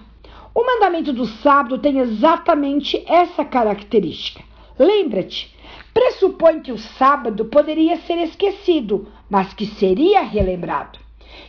O 0.53 0.65
mandamento 0.65 1.13
do 1.13 1.25
sábado 1.25 1.77
tem 1.79 1.99
exatamente 1.99 3.01
essa 3.07 3.45
característica. 3.45 4.43
Lembra-te, 4.77 5.55
pressupõe 5.93 6.60
que 6.60 6.71
o 6.71 6.77
sábado 6.77 7.45
poderia 7.45 7.97
ser 8.01 8.17
esquecido, 8.17 9.07
mas 9.29 9.53
que 9.53 9.65
seria 9.65 10.21
relembrado. 10.21 10.99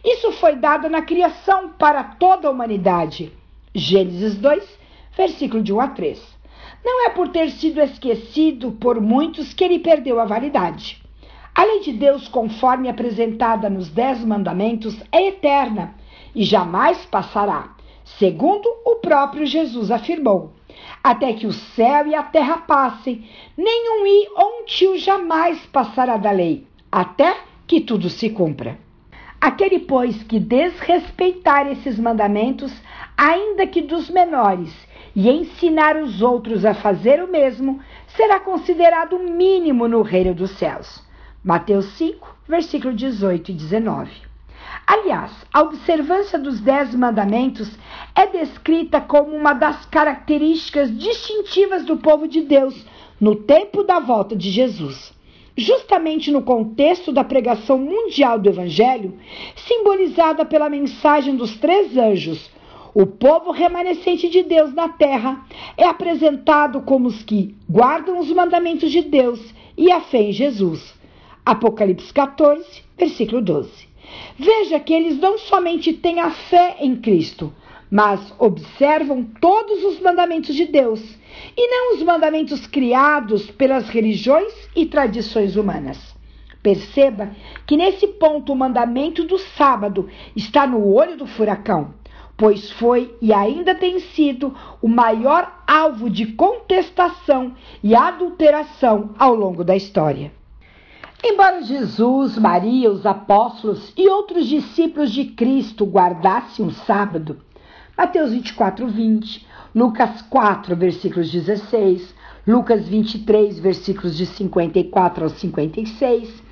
Isso 0.05 0.31
foi 0.33 0.57
dado 0.57 0.89
na 0.89 1.03
criação 1.03 1.71
para 1.71 2.05
toda 2.05 2.47
a 2.47 2.51
humanidade. 2.51 3.33
Gênesis 3.75 4.37
2, 4.37 4.79
versículo 5.17 5.63
de 5.63 5.73
1 5.73 5.81
a 5.81 5.89
3. 5.89 6.42
Não 6.85 7.07
é 7.07 7.11
por 7.11 7.29
ter 7.29 7.51
sido 7.51 7.81
esquecido 7.81 8.73
por 8.73 9.01
muitos 9.01 9.55
que 9.55 9.63
ele 9.63 9.79
perdeu 9.79 10.19
a 10.19 10.25
validade. 10.25 11.03
A 11.55 11.65
lei 11.65 11.81
de 11.81 11.93
Deus, 11.93 12.29
conforme 12.29 12.89
apresentada 12.89 13.69
nos 13.69 13.89
Dez 13.89 14.25
Mandamentos, 14.25 14.97
é 15.13 15.29
eterna 15.29 15.95
e 16.35 16.45
jamais 16.45 17.05
passará, 17.07 17.77
segundo 18.05 18.67
o 18.85 18.97
próprio 18.97 19.45
Jesus 19.45 19.91
afirmou. 19.91 20.53
Até 21.05 21.33
que 21.35 21.47
o 21.47 21.53
céu 21.53 22.07
e 22.07 22.15
a 22.15 22.23
terra 22.23 22.59
passem, 22.59 23.29
nenhum 23.57 24.07
i 24.07 24.29
ou 24.35 24.61
um 24.61 24.65
tio 24.65 24.99
jamais 24.99 25.59
passará 25.67 26.17
da 26.17 26.31
lei, 26.31 26.67
até 26.91 27.37
que 27.67 27.81
tudo 27.81 28.09
se 28.09 28.31
cumpra. 28.31 28.79
Aquele, 29.41 29.81
pois, 29.81 30.23
que 30.23 30.39
desrespeitar 30.39 31.67
esses 31.67 31.99
mandamentos, 31.99 32.73
ainda 33.17 33.67
que 33.67 33.83
dos 33.83 34.09
menores, 34.09 34.73
e 35.15 35.29
ensinar 35.31 35.97
os 35.97 36.23
outros 36.23 36.65
a 36.65 36.75
fazer 36.75 37.23
o 37.23 37.31
mesmo, 37.31 37.81
será 38.09 38.41
considerado 38.41 39.19
mínimo 39.19 39.87
no 39.89 40.03
reino 40.03 40.35
dos 40.35 40.53
céus. 40.53 41.03
Mateus 41.45 41.87
5, 41.97 42.37
versículo 42.49 42.95
18 42.95 43.51
e 43.51 43.55
19. 43.55 44.11
Aliás, 44.87 45.33
a 45.53 45.63
observância 45.63 46.39
dos 46.39 46.61
Dez 46.61 46.95
Mandamentos 46.95 47.71
é 48.15 48.27
descrita 48.27 49.01
como 49.01 49.35
uma 49.35 49.53
das 49.53 49.87
características 49.87 50.97
distintivas 50.97 51.85
do 51.85 51.97
povo 51.97 52.27
de 52.27 52.43
Deus 52.43 52.75
no 53.21 53.37
tempo 53.37 53.83
da 53.85 54.01
volta 54.01 54.35
de 54.35 54.51
Jesus. 54.51 55.13
Justamente 55.57 56.31
no 56.31 56.43
contexto 56.43 57.13
da 57.13 57.23
pregação 57.23 57.79
mundial 57.79 58.39
do 58.39 58.49
Evangelho, 58.49 59.19
simbolizada 59.55 60.45
pela 60.45 60.71
mensagem 60.71 61.37
dos 61.37 61.57
três 61.57 61.97
anjos, 61.97 62.51
o 62.95 63.07
povo 63.07 63.51
remanescente 63.51 64.29
de 64.29 64.43
Deus 64.43 64.75
na 64.75 64.89
terra 64.89 65.47
é 65.77 65.85
apresentado 65.85 66.83
como 66.83 67.09
os 67.09 67.23
que 67.23 67.55
guardam 67.69 68.19
os 68.19 68.31
mandamentos 68.31 68.91
de 68.91 69.01
Deus 69.03 69.41
e 69.77 69.91
a 69.91 70.01
fé 70.01 70.23
em 70.23 70.33
Jesus. 70.33 70.95
Apocalipse 71.45 72.13
14, 72.13 72.83
versículo 72.99 73.41
12. 73.41 73.89
Veja 74.39 74.79
que 74.79 74.93
eles 74.93 75.19
não 75.19 75.39
somente 75.39 75.93
têm 75.93 76.21
a 76.21 76.31
fé 76.31 76.77
em 76.81 76.97
Cristo, 76.97 77.53
mas 77.91 78.33
observam 78.39 79.25
todos 79.41 79.85
os 79.85 80.01
mandamentos 80.01 80.55
de 80.55 80.67
Deus 80.67 81.01
e 81.57 81.69
não 81.69 81.95
os 81.95 82.03
mandamentos 82.03 82.67
criados 82.67 83.51
pelas 83.51 83.89
religiões 83.89 84.53
e 84.77 84.85
tradições 84.85 85.57
humanas. 85.57 86.13
Perceba 86.63 87.31
que 87.67 87.77
nesse 87.77 88.07
ponto 88.07 88.53
o 88.53 88.57
mandamento 88.57 89.25
do 89.25 89.39
sábado 89.39 90.09
está 90.37 90.67
no 90.67 90.87
olho 90.93 91.17
do 91.17 91.27
furacão, 91.27 91.93
pois 92.43 92.73
foi 92.73 93.15
e 93.23 93.33
ainda 93.33 93.73
tem 93.73 94.01
sido 94.01 94.53
o 94.83 94.89
maior 94.89 95.63
alvo 95.65 96.11
de 96.11 96.27
contestação 96.27 97.55
e 97.85 97.95
adulteração 97.95 99.11
ao 99.17 99.33
longo 99.33 99.63
da 99.63 99.77
história. 99.77 100.33
Embora 101.23 101.63
Jesus, 101.63 102.37
Maria, 102.37 102.91
os 102.91 103.07
apóstolos 103.07 103.93
e 103.97 104.09
outros 104.09 104.49
discípulos 104.49 105.13
de 105.13 105.27
Cristo 105.27 105.85
guardassem 105.85 106.67
o 106.67 106.73
sábado, 106.73 107.39
Mateus 107.97 108.33
24, 108.33 108.89
20, 108.89 109.47
Lucas 109.73 110.21
4, 110.23 110.75
versículos 110.75 111.31
16, 111.31 112.13
Lucas 112.45 112.89
23, 112.89 113.61
versículos 113.61 114.17
de 114.17 114.27
54 114.27 115.23
ao 115.23 115.31
56, 115.31 116.43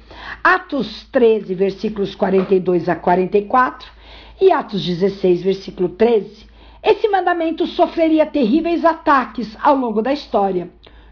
Atos 0.44 1.08
13, 1.10 1.52
versículos 1.52 2.14
42 2.14 2.88
a 2.88 2.94
44 2.94 3.98
e 4.40 4.50
Atos 4.50 4.84
16, 4.84 5.42
versículo 5.42 5.90
13, 5.90 6.46
esse 6.82 7.08
mandamento 7.08 7.66
sofreria 7.66 8.24
terríveis 8.24 8.84
ataques 8.84 9.56
ao 9.60 9.76
longo 9.76 10.00
da 10.00 10.12
história 10.12 10.70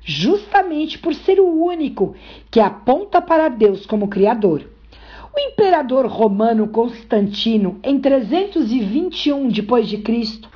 justamente 0.08 0.98
por 0.98 1.14
ser 1.14 1.38
o 1.38 1.46
único 1.46 2.14
que 2.50 2.60
aponta 2.60 3.20
para 3.20 3.48
Deus 3.48 3.84
como 3.84 4.08
Criador. 4.08 4.66
O 5.36 5.38
imperador 5.38 6.06
romano 6.06 6.68
Constantino, 6.68 7.78
em 7.84 8.00
321 8.00 9.48
d.C., 9.48 10.48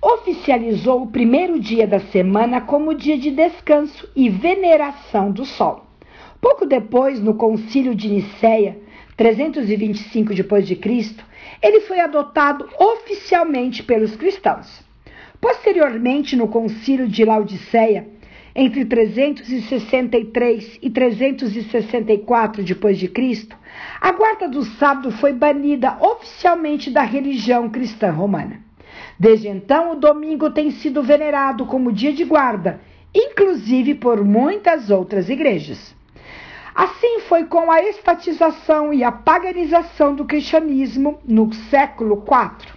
oficializou 0.00 1.02
o 1.02 1.08
primeiro 1.08 1.58
dia 1.58 1.88
da 1.88 1.98
semana 1.98 2.60
como 2.60 2.94
dia 2.94 3.18
de 3.18 3.32
descanso 3.32 4.08
e 4.14 4.30
veneração 4.30 5.32
do 5.32 5.44
sol. 5.44 5.84
Pouco 6.40 6.64
depois, 6.64 7.20
no 7.20 7.34
Concílio 7.34 7.94
de 7.96 8.08
Nicéia, 8.08 8.78
325 9.16 10.32
d.C., 10.32 11.16
ele 11.62 11.80
foi 11.82 12.00
adotado 12.00 12.68
oficialmente 12.78 13.82
pelos 13.82 14.16
cristãos. 14.16 14.82
Posteriormente, 15.40 16.36
no 16.36 16.48
Concílio 16.48 17.08
de 17.08 17.24
Laodiceia, 17.24 18.06
entre 18.54 18.84
363 18.84 20.78
e 20.82 20.90
364 20.90 22.62
depois 22.62 22.98
de 22.98 23.08
Cristo, 23.08 23.56
a 24.00 24.12
guarda 24.12 24.48
do 24.48 24.64
sábado 24.64 25.10
foi 25.12 25.32
banida 25.32 25.96
oficialmente 26.00 26.90
da 26.90 27.02
religião 27.02 27.70
cristã 27.70 28.10
romana. 28.10 28.60
Desde 29.18 29.48
então, 29.48 29.92
o 29.92 29.96
domingo 29.96 30.50
tem 30.50 30.70
sido 30.70 31.02
venerado 31.02 31.64
como 31.66 31.92
dia 31.92 32.12
de 32.12 32.24
guarda, 32.24 32.80
inclusive 33.14 33.94
por 33.94 34.24
muitas 34.24 34.90
outras 34.90 35.28
igrejas. 35.28 35.94
Assim 36.80 37.20
foi 37.28 37.44
com 37.44 37.70
a 37.70 37.82
estatização 37.82 38.90
e 38.90 39.04
a 39.04 39.12
paganização 39.12 40.14
do 40.14 40.24
cristianismo 40.24 41.20
no 41.26 41.52
século 41.52 42.24
IV, 42.26 42.72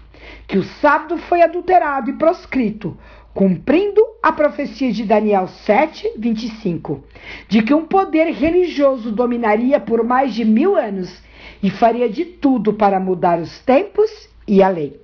que 0.45 0.57
o 0.57 0.63
sábado 0.81 1.17
foi 1.17 1.41
adulterado 1.41 2.09
e 2.09 2.17
proscrito, 2.17 2.97
cumprindo 3.33 4.05
a 4.21 4.33
profecia 4.33 4.91
de 4.91 5.05
Daniel 5.05 5.47
7, 5.47 6.15
25, 6.17 7.01
de 7.47 7.61
que 7.61 7.73
um 7.73 7.85
poder 7.85 8.25
religioso 8.33 9.09
dominaria 9.09 9.79
por 9.79 10.03
mais 10.03 10.33
de 10.33 10.43
mil 10.43 10.75
anos 10.75 11.23
e 11.63 11.69
faria 11.69 12.09
de 12.09 12.25
tudo 12.25 12.73
para 12.73 12.99
mudar 12.99 13.39
os 13.39 13.59
tempos 13.59 14.11
e 14.45 14.61
a 14.61 14.67
lei. 14.67 14.99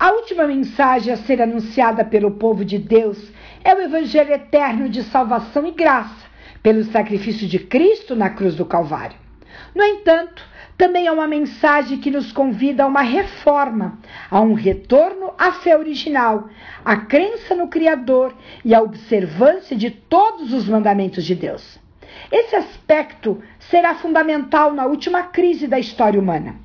A 0.00 0.10
última 0.10 0.46
mensagem 0.46 1.12
a 1.12 1.18
ser 1.18 1.42
anunciada 1.42 2.02
pelo 2.02 2.30
povo 2.30 2.64
de 2.64 2.78
Deus 2.78 3.30
é 3.62 3.74
o 3.74 3.82
Evangelho 3.82 4.32
eterno 4.32 4.88
de 4.88 5.02
salvação 5.02 5.66
e 5.66 5.72
graça, 5.72 6.31
pelo 6.62 6.84
sacrifício 6.84 7.48
de 7.48 7.58
Cristo 7.58 8.14
na 8.14 8.30
cruz 8.30 8.54
do 8.54 8.64
Calvário. 8.64 9.16
No 9.74 9.82
entanto, 9.82 10.42
também 10.76 11.06
é 11.06 11.12
uma 11.12 11.26
mensagem 11.26 11.98
que 11.98 12.10
nos 12.10 12.32
convida 12.32 12.84
a 12.84 12.86
uma 12.86 13.02
reforma, 13.02 13.98
a 14.30 14.40
um 14.40 14.54
retorno 14.54 15.32
à 15.38 15.52
fé 15.52 15.76
original, 15.76 16.48
à 16.84 16.96
crença 16.96 17.54
no 17.54 17.68
Criador 17.68 18.34
e 18.64 18.74
à 18.74 18.80
observância 18.80 19.76
de 19.76 19.90
todos 19.90 20.52
os 20.52 20.68
mandamentos 20.68 21.24
de 21.24 21.34
Deus. 21.34 21.78
Esse 22.30 22.56
aspecto 22.56 23.42
será 23.58 23.94
fundamental 23.94 24.72
na 24.72 24.86
última 24.86 25.22
crise 25.22 25.66
da 25.66 25.78
história 25.78 26.20
humana. 26.20 26.56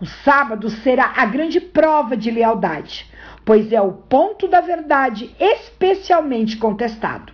O 0.00 0.06
sábado 0.06 0.68
será 0.68 1.12
a 1.16 1.24
grande 1.26 1.60
prova 1.60 2.16
de 2.16 2.30
lealdade, 2.30 3.10
pois 3.44 3.72
é 3.72 3.80
o 3.80 3.92
ponto 3.92 4.46
da 4.48 4.60
verdade 4.60 5.34
especialmente 5.38 6.56
contestado. 6.56 7.31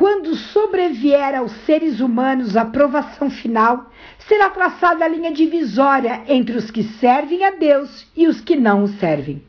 Quando 0.00 0.34
sobrevier 0.34 1.34
aos 1.34 1.52
seres 1.66 2.00
humanos 2.00 2.56
a 2.56 2.64
provação 2.64 3.28
final, 3.28 3.90
será 4.20 4.48
traçada 4.48 5.04
a 5.04 5.08
linha 5.08 5.30
divisória 5.30 6.22
entre 6.26 6.56
os 6.56 6.70
que 6.70 6.82
servem 6.82 7.44
a 7.44 7.50
Deus 7.50 8.06
e 8.16 8.26
os 8.26 8.40
que 8.40 8.56
não 8.56 8.84
o 8.84 8.88
servem. 8.88 9.44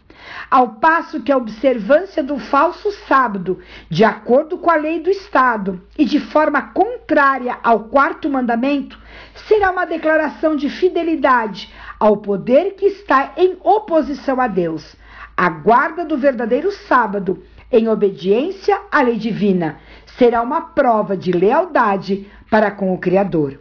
Ao 0.50 0.74
passo 0.74 1.22
que 1.22 1.32
a 1.32 1.38
observância 1.38 2.22
do 2.22 2.38
falso 2.38 2.92
sábado, 3.08 3.60
de 3.90 4.04
acordo 4.04 4.58
com 4.58 4.70
a 4.70 4.76
lei 4.76 5.00
do 5.00 5.10
Estado 5.10 5.82
e 5.98 6.04
de 6.04 6.20
forma 6.20 6.62
contrária 6.62 7.58
ao 7.64 7.86
quarto 7.86 8.30
mandamento, 8.30 9.00
será 9.48 9.72
uma 9.72 9.86
declaração 9.86 10.58
de 10.58 10.70
fidelidade 10.70 11.74
ao 11.98 12.18
poder 12.18 12.76
que 12.76 12.88
está 12.88 13.32
em 13.38 13.56
oposição 13.64 14.42
a 14.42 14.48
Deus. 14.48 14.98
A 15.38 15.50
guarda 15.50 16.04
do 16.04 16.18
verdadeiro 16.18 16.74
sábado, 16.74 17.42
em 17.72 17.88
obediência 17.88 18.78
à 18.92 19.02
lei 19.02 19.16
divina, 19.16 19.80
será 20.18 20.42
uma 20.42 20.62
prova 20.62 21.16
de 21.16 21.32
lealdade 21.32 22.30
para 22.50 22.72
com 22.72 22.94
o 22.94 22.98
Criador. 22.98 23.60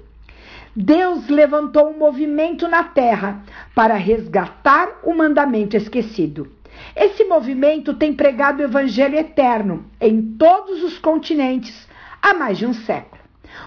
Deus 0.75 1.29
levantou 1.29 1.91
um 1.91 1.99
movimento 1.99 2.69
na 2.69 2.85
terra 2.85 3.43
para 3.75 3.95
resgatar 3.95 5.01
o 5.03 5.13
mandamento 5.13 5.77
esquecido. 5.77 6.49
Esse 6.95 7.25
movimento 7.25 7.95
tem 7.95 8.15
pregado 8.15 8.61
o 8.61 8.65
evangelho 8.65 9.19
eterno 9.19 9.85
em 10.01 10.23
todos 10.39 10.83
os 10.83 10.99
continentes 10.99 11.89
há 12.23 12.35
mais 12.35 12.59
de 12.59 12.67
um 12.67 12.73
século. 12.73 13.21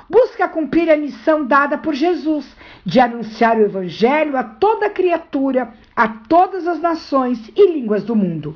Busca 0.10 0.48
cumprir 0.48 0.90
a 0.90 0.98
missão 0.98 1.46
dada 1.46 1.78
por 1.78 1.94
Jesus 1.94 2.46
de 2.86 3.00
anunciar 3.00 3.58
o 3.58 3.66
evangelho 3.66 4.38
a 4.38 4.44
toda 4.44 4.90
criatura, 4.90 5.74
a 5.96 6.08
todas 6.08 6.68
as 6.68 6.80
nações 6.80 7.52
e 7.56 7.74
línguas 7.74 8.04
do 8.04 8.16
mundo. 8.16 8.56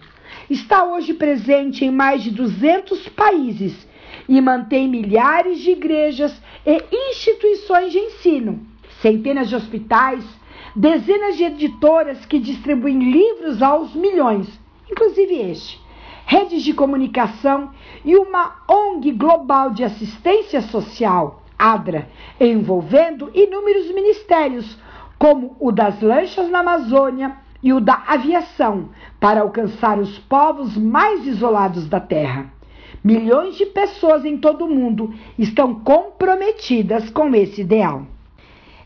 Está 0.49 0.85
hoje 0.85 1.13
presente 1.13 1.83
em 1.83 1.91
mais 1.91 2.23
de 2.23 2.31
200 2.31 3.09
países 3.09 3.87
e 4.27 4.39
mantém 4.41 4.87
milhares 4.87 5.59
de 5.59 5.71
igrejas 5.71 6.41
e 6.65 6.83
instituições 7.11 7.91
de 7.91 7.99
ensino, 7.99 8.59
centenas 9.01 9.49
de 9.49 9.55
hospitais, 9.55 10.25
dezenas 10.75 11.37
de 11.37 11.45
editoras 11.45 12.25
que 12.25 12.39
distribuem 12.39 13.11
livros 13.11 13.61
aos 13.61 13.93
milhões, 13.95 14.47
inclusive 14.89 15.35
este, 15.49 15.81
redes 16.25 16.61
de 16.61 16.73
comunicação 16.73 17.71
e 18.03 18.15
uma 18.15 18.63
ONG 18.67 19.11
global 19.11 19.71
de 19.71 19.83
assistência 19.83 20.61
social, 20.61 21.43
ADRA, 21.57 22.09
envolvendo 22.39 23.31
inúmeros 23.33 23.89
ministérios, 23.91 24.77
como 25.17 25.55
o 25.59 25.71
das 25.71 25.99
lanchas 26.01 26.49
na 26.49 26.59
Amazônia 26.59 27.37
e 27.63 27.73
o 27.73 27.79
da 27.79 28.03
aviação, 28.07 28.89
para 29.19 29.41
alcançar 29.41 29.97
os 29.97 30.19
povos 30.19 30.77
mais 30.77 31.25
isolados 31.25 31.87
da 31.87 31.99
Terra. 31.99 32.56
Milhões 33.07 33.55
de 33.55 33.65
pessoas 33.65 34.25
em 34.25 34.35
todo 34.37 34.65
o 34.65 34.69
mundo 34.69 35.13
estão 35.39 35.75
comprometidas 35.75 37.09
com 37.09 37.33
esse 37.33 37.61
ideal. 37.61 38.05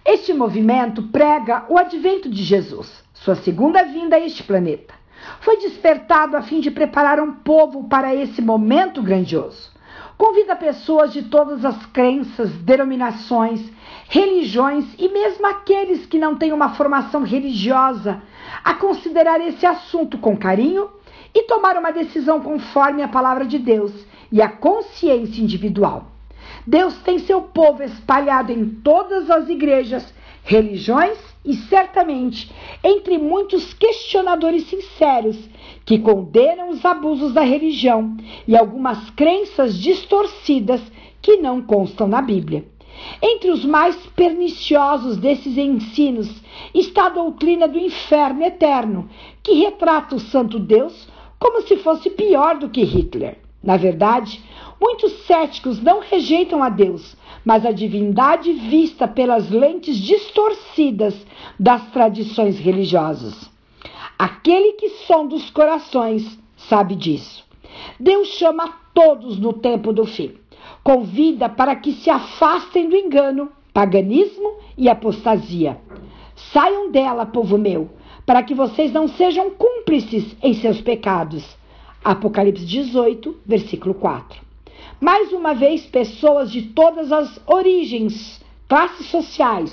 Este 0.05 0.31
movimento 0.31 1.01
prega 1.07 1.65
o 1.67 1.75
advento 1.75 2.29
de 2.29 2.43
Jesus, 2.43 3.03
sua 3.15 3.33
segunda 3.33 3.81
vinda 3.81 4.17
a 4.17 4.19
este 4.19 4.43
planeta. 4.43 4.93
Foi 5.39 5.57
despertado 5.57 6.37
a 6.37 6.43
fim 6.43 6.59
de 6.59 6.69
preparar 6.69 7.19
um 7.19 7.33
povo 7.33 7.85
para 7.85 8.13
esse 8.13 8.43
momento 8.43 9.01
grandioso. 9.01 9.71
Convida 10.19 10.55
pessoas 10.55 11.11
de 11.11 11.23
todas 11.23 11.65
as 11.65 11.83
crenças, 11.87 12.51
denominações, 12.57 13.59
religiões 14.07 14.85
e 14.99 15.09
mesmo 15.09 15.47
aqueles 15.47 16.05
que 16.05 16.19
não 16.19 16.35
têm 16.35 16.53
uma 16.53 16.75
formação 16.75 17.23
religiosa 17.23 18.21
a 18.63 18.75
considerar 18.75 19.41
esse 19.41 19.65
assunto 19.65 20.19
com 20.19 20.37
carinho 20.37 20.91
e 21.33 21.41
tomar 21.43 21.75
uma 21.75 21.91
decisão 21.91 22.39
conforme 22.39 23.01
a 23.01 23.07
palavra 23.07 23.45
de 23.45 23.57
Deus 23.57 24.10
e 24.31 24.41
a 24.41 24.49
consciência 24.49 25.41
individual. 25.41 26.07
Deus 26.65 26.95
tem 27.03 27.19
seu 27.19 27.41
povo 27.41 27.83
espalhado 27.83 28.51
em 28.51 28.65
todas 28.65 29.29
as 29.29 29.49
igrejas, 29.49 30.13
religiões 30.43 31.17
e 31.43 31.55
certamente 31.55 32.51
entre 32.83 33.17
muitos 33.17 33.73
questionadores 33.73 34.67
sinceros 34.67 35.37
que 35.85 35.99
condenam 35.99 36.69
os 36.69 36.83
abusos 36.85 37.33
da 37.33 37.41
religião 37.41 38.15
e 38.47 38.55
algumas 38.55 39.09
crenças 39.11 39.77
distorcidas 39.77 40.81
que 41.21 41.37
não 41.37 41.61
constam 41.61 42.07
na 42.07 42.21
Bíblia. 42.21 42.65
Entre 43.21 43.49
os 43.49 43.65
mais 43.65 43.95
perniciosos 44.15 45.17
desses 45.17 45.57
ensinos 45.57 46.29
está 46.73 47.07
a 47.07 47.09
doutrina 47.09 47.67
do 47.67 47.79
inferno 47.79 48.43
eterno, 48.43 49.09
que 49.41 49.53
retrata 49.53 50.15
o 50.15 50.19
Santo 50.19 50.59
Deus 50.59 51.07
como 51.39 51.61
se 51.61 51.77
fosse 51.77 52.09
pior 52.09 52.57
do 52.57 52.69
que 52.69 52.83
Hitler. 52.83 53.37
Na 53.63 53.77
verdade, 53.77 54.43
muitos 54.79 55.11
céticos 55.25 55.81
não 55.81 55.99
rejeitam 55.99 56.63
a 56.63 56.69
Deus, 56.69 57.15
mas 57.45 57.65
a 57.65 57.71
divindade 57.71 58.51
vista 58.53 59.07
pelas 59.07 59.49
lentes 59.49 59.97
distorcidas 59.97 61.15
das 61.59 61.91
tradições 61.91 62.59
religiosas. 62.59 63.49
Aquele 64.17 64.73
que 64.73 64.89
sonda 65.05 65.35
os 65.35 65.49
corações 65.49 66.39
sabe 66.55 66.95
disso. 66.95 67.43
Deus 67.99 68.29
chama 68.29 68.73
todos 68.93 69.37
no 69.39 69.53
tempo 69.53 69.93
do 69.93 70.05
fim. 70.05 70.35
Convida 70.83 71.47
para 71.47 71.75
que 71.75 71.91
se 71.93 72.09
afastem 72.09 72.89
do 72.89 72.95
engano, 72.95 73.51
paganismo 73.73 74.55
e 74.77 74.89
apostasia. 74.89 75.79
Saiam 76.35 76.91
dela, 76.91 77.25
povo 77.25 77.57
meu, 77.57 77.89
para 78.25 78.43
que 78.43 78.53
vocês 78.53 78.91
não 78.91 79.07
sejam 79.07 79.51
cúmplices 79.51 80.35
em 80.41 80.53
seus 80.53 80.81
pecados. 80.81 81.60
Apocalipse 82.03 82.65
18, 82.65 83.41
versículo 83.45 83.93
4. 83.93 84.41
Mais 84.99 85.31
uma 85.31 85.53
vez, 85.53 85.85
pessoas 85.85 86.51
de 86.51 86.63
todas 86.63 87.11
as 87.11 87.39
origens, 87.45 88.41
classes 88.67 89.05
sociais, 89.05 89.71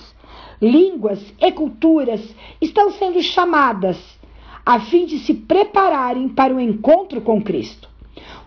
línguas 0.60 1.20
e 1.40 1.50
culturas 1.52 2.20
estão 2.60 2.90
sendo 2.90 3.22
chamadas 3.22 3.96
a 4.64 4.78
fim 4.80 5.06
de 5.06 5.18
se 5.20 5.32
prepararem 5.32 6.28
para 6.28 6.54
o 6.54 6.60
encontro 6.60 7.22
com 7.22 7.42
Cristo. 7.42 7.87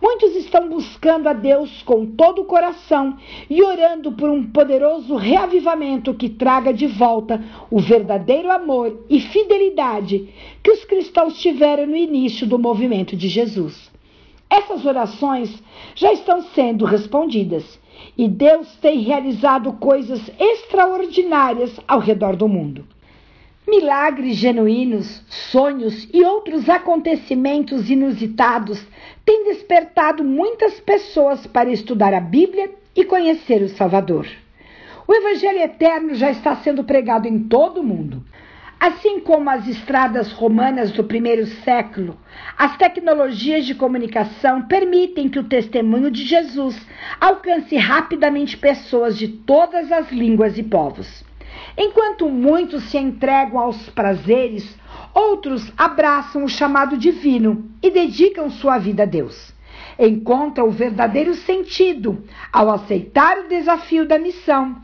Muitos 0.01 0.35
estão 0.35 0.69
buscando 0.69 1.27
a 1.27 1.33
Deus 1.33 1.81
com 1.83 2.05
todo 2.05 2.41
o 2.41 2.45
coração 2.45 3.17
e 3.49 3.61
orando 3.61 4.11
por 4.11 4.29
um 4.29 4.43
poderoso 4.43 5.15
reavivamento 5.15 6.13
que 6.13 6.29
traga 6.29 6.73
de 6.73 6.87
volta 6.87 7.43
o 7.69 7.79
verdadeiro 7.79 8.51
amor 8.51 9.05
e 9.09 9.19
fidelidade 9.19 10.29
que 10.63 10.71
os 10.71 10.83
cristãos 10.85 11.39
tiveram 11.39 11.87
no 11.87 11.95
início 11.95 12.47
do 12.47 12.57
movimento 12.57 13.15
de 13.15 13.27
Jesus. 13.27 13.91
Essas 14.49 14.85
orações 14.85 15.63
já 15.95 16.11
estão 16.11 16.41
sendo 16.41 16.83
respondidas 16.83 17.79
e 18.17 18.27
Deus 18.27 18.75
tem 18.81 18.99
realizado 18.99 19.71
coisas 19.73 20.21
extraordinárias 20.37 21.79
ao 21.87 21.99
redor 21.99 22.35
do 22.35 22.47
mundo. 22.47 22.85
Milagres 23.67 24.35
genuínos, 24.35 25.23
sonhos 25.29 26.09
e 26.13 26.23
outros 26.25 26.67
acontecimentos 26.67 27.89
inusitados 27.89 28.85
têm 29.25 29.45
despertado 29.45 30.23
muitas 30.23 30.79
pessoas 30.79 31.45
para 31.47 31.69
estudar 31.69 32.13
a 32.13 32.19
Bíblia 32.19 32.71
e 32.95 33.03
conhecer 33.05 33.61
o 33.61 33.69
Salvador. 33.69 34.27
O 35.07 35.13
Evangelho 35.13 35.59
eterno 35.59 36.15
já 36.15 36.31
está 36.31 36.55
sendo 36.57 36.83
pregado 36.83 37.27
em 37.27 37.39
todo 37.39 37.81
o 37.81 37.83
mundo. 37.83 38.23
Assim 38.79 39.19
como 39.19 39.47
as 39.47 39.67
estradas 39.67 40.31
romanas 40.31 40.91
do 40.91 41.03
primeiro 41.03 41.45
século, 41.45 42.17
as 42.57 42.75
tecnologias 42.77 43.65
de 43.65 43.75
comunicação 43.75 44.63
permitem 44.63 45.29
que 45.29 45.37
o 45.37 45.43
testemunho 45.43 46.09
de 46.09 46.25
Jesus 46.25 46.75
alcance 47.19 47.77
rapidamente 47.77 48.57
pessoas 48.57 49.15
de 49.15 49.27
todas 49.27 49.91
as 49.91 50.11
línguas 50.11 50.57
e 50.57 50.63
povos. 50.63 51.23
Enquanto 51.77 52.27
muitos 52.27 52.85
se 52.85 52.97
entregam 52.97 53.59
aos 53.59 53.87
prazeres, 53.89 54.75
outros 55.13 55.71
abraçam 55.77 56.43
o 56.43 56.49
chamado 56.49 56.97
divino 56.97 57.69
e 57.81 57.89
dedicam 57.89 58.49
sua 58.49 58.77
vida 58.77 59.03
a 59.03 59.05
Deus. 59.05 59.53
Encontram 59.97 60.67
o 60.67 60.71
verdadeiro 60.71 61.33
sentido 61.33 62.23
ao 62.51 62.69
aceitar 62.69 63.39
o 63.39 63.47
desafio 63.47 64.07
da 64.07 64.17
missão 64.17 64.77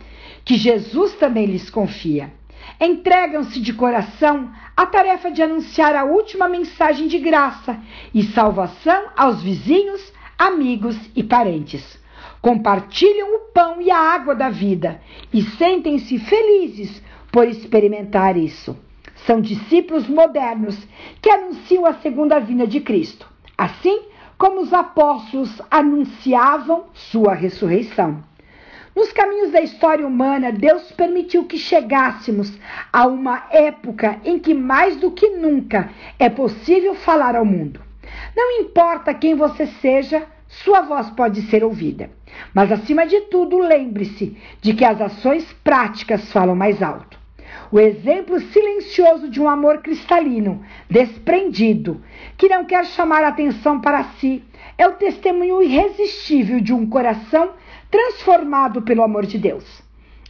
que 0.43 0.55
Jesus 0.55 1.13
também 1.15 1.45
lhes 1.45 1.69
confia. 1.69 2.31
Entregam-se 2.79 3.59
de 3.59 3.73
coração 3.73 4.51
à 4.75 4.85
tarefa 4.85 5.31
de 5.31 5.41
anunciar 5.41 5.95
a 5.95 6.03
última 6.03 6.47
mensagem 6.47 7.07
de 7.07 7.17
graça 7.17 7.79
e 8.13 8.23
salvação 8.23 9.07
aos 9.15 9.41
vizinhos, 9.41 10.13
amigos 10.37 10.97
e 11.15 11.23
parentes 11.23 11.97
compartilham 12.41 13.35
o 13.35 13.39
pão 13.51 13.81
e 13.81 13.91
a 13.91 13.97
água 13.97 14.35
da 14.35 14.49
vida 14.49 15.01
e 15.33 15.41
sentem-se 15.41 16.17
felizes 16.19 17.01
por 17.31 17.47
experimentar 17.47 18.37
isso. 18.37 18.86
São 19.25 19.41
discípulos 19.41 20.07
modernos 20.07 20.77
que 21.21 21.29
anunciam 21.29 21.85
a 21.85 21.93
segunda 21.95 22.39
vinda 22.39 22.67
de 22.67 22.79
Cristo, 22.79 23.27
assim 23.57 24.01
como 24.37 24.61
os 24.61 24.71
apóstolos 24.71 25.61
anunciavam 25.71 26.85
sua 26.93 27.33
ressurreição. 27.33 28.23
Nos 28.95 29.11
caminhos 29.11 29.51
da 29.51 29.61
história 29.61 30.07
humana, 30.07 30.51
Deus 30.51 30.91
permitiu 30.91 31.45
que 31.45 31.57
chegássemos 31.57 32.51
a 32.91 33.05
uma 33.05 33.43
época 33.51 34.19
em 34.25 34.39
que, 34.39 34.53
mais 34.53 34.97
do 34.97 35.11
que 35.11 35.29
nunca, 35.29 35.91
é 36.17 36.29
possível 36.29 36.95
falar 36.95 37.35
ao 37.35 37.45
mundo. 37.45 37.79
Não 38.35 38.61
importa 38.61 39.13
quem 39.13 39.35
você 39.35 39.67
seja, 39.67 40.25
sua 40.47 40.81
voz 40.81 41.09
pode 41.11 41.43
ser 41.43 41.63
ouvida. 41.63 42.09
Mas, 42.53 42.71
acima 42.71 43.05
de 43.05 43.21
tudo, 43.21 43.59
lembre-se 43.59 44.35
de 44.61 44.73
que 44.73 44.85
as 44.85 44.99
ações 44.99 45.45
práticas 45.63 46.31
falam 46.31 46.55
mais 46.55 46.81
alto. 46.81 47.16
O 47.71 47.79
exemplo 47.79 48.39
silencioso 48.39 49.29
de 49.29 49.41
um 49.41 49.49
amor 49.49 49.81
cristalino, 49.81 50.63
desprendido, 50.89 52.01
que 52.37 52.47
não 52.47 52.65
quer 52.65 52.85
chamar 52.85 53.23
atenção 53.23 53.81
para 53.81 54.03
si, 54.19 54.43
é 54.77 54.87
o 54.87 54.93
testemunho 54.93 55.61
irresistível 55.61 56.61
de 56.61 56.73
um 56.73 56.87
coração 56.87 57.51
transformado 57.91 58.81
pelo 58.81 59.03
amor 59.03 59.25
de 59.25 59.37
Deus. 59.37 59.81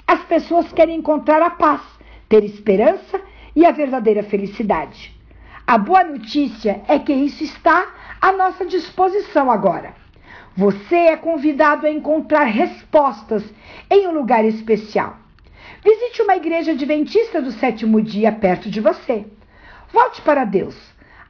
As 0.08 0.24
pessoas 0.24 0.72
querem 0.72 0.98
encontrar 0.98 1.42
a 1.42 1.50
paz, 1.50 1.82
ter 2.30 2.44
esperança 2.44 3.22
e 3.56 3.66
a 3.66 3.72
verdadeira 3.72 4.24
felicidade. 4.24 5.16
A 5.66 5.78
boa 5.78 6.04
notícia 6.04 6.82
é 6.88 6.98
que 6.98 7.12
isso 7.12 7.44
está 7.44 7.88
à 8.22 8.32
nossa 8.32 8.66
disposição 8.66 9.52
agora. 9.52 9.94
Você 10.56 10.96
é 10.96 11.18
convidado 11.18 11.86
a 11.86 11.92
encontrar 11.92 12.46
respostas 12.46 13.44
em 13.92 14.08
um 14.08 14.12
lugar 14.12 14.46
especial. 14.46 15.18
Visite 15.84 16.22
uma 16.22 16.36
igreja 16.36 16.72
adventista 16.72 17.42
do 17.42 17.52
sétimo 17.52 18.02
dia 18.02 18.32
perto 18.32 18.70
de 18.70 18.80
você. 18.80 19.26
Volte 19.92 20.22
para 20.22 20.44
Deus. 20.44 20.76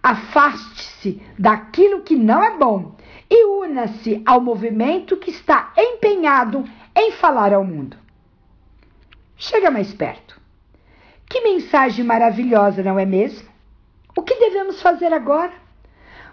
Afaste-se 0.01 1.21
daquilo 1.37 2.01
que 2.01 2.15
não 2.15 2.43
é 2.43 2.57
bom 2.57 2.95
e 3.29 3.45
una-se 3.45 4.21
ao 4.25 4.39
movimento 4.39 5.17
que 5.17 5.31
está 5.31 5.73
empenhado 5.77 6.63
em 6.95 7.11
falar 7.11 7.53
ao 7.53 7.63
mundo. 7.63 7.97
Chega 9.35 9.69
mais 9.69 9.93
perto. 9.93 10.39
Que 11.29 11.41
mensagem 11.41 12.05
maravilhosa, 12.05 12.81
não 12.81 12.97
é 12.97 13.05
mesmo? 13.05 13.47
O 14.15 14.21
que 14.21 14.35
devemos 14.35 14.81
fazer 14.81 15.13
agora? 15.13 15.51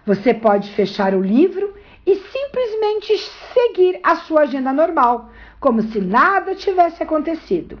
Você 0.05 0.33
pode 0.33 0.71
fechar 0.71 1.13
o 1.13 1.21
livro 1.21 1.75
e 2.05 2.15
simplesmente 2.15 3.17
seguir 3.53 3.99
a 4.03 4.15
sua 4.15 4.41
agenda 4.41 4.71
normal, 4.71 5.29
como 5.59 5.81
se 5.81 5.99
nada 5.99 6.55
tivesse 6.55 7.03
acontecido. 7.03 7.79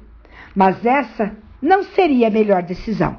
Mas 0.55 0.85
essa 0.85 1.35
não 1.61 1.83
seria 1.83 2.27
a 2.27 2.31
melhor 2.31 2.63
decisão. 2.63 3.17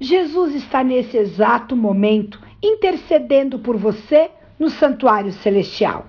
Jesus 0.00 0.54
está 0.54 0.82
nesse 0.82 1.16
exato 1.16 1.76
momento 1.76 2.40
intercedendo 2.62 3.60
por 3.60 3.76
você 3.76 4.30
no 4.58 4.68
santuário 4.70 5.32
celestial. 5.32 6.06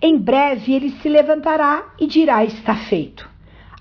Em 0.00 0.16
breve 0.16 0.74
ele 0.74 0.90
se 0.90 1.08
levantará 1.08 1.94
e 1.98 2.06
dirá: 2.06 2.44
Está 2.44 2.74
feito. 2.74 3.28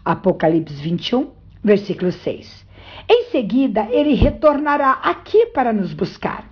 Apocalipse 0.04 0.76
21, 0.76 1.32
versículo 1.64 2.12
6. 2.12 2.66
Em 3.10 3.26
seguida, 3.26 3.88
ele 3.92 4.14
retornará 4.14 4.92
aqui 5.04 5.48
para 5.48 5.74
nos 5.74 5.94
buscar. 5.94 6.50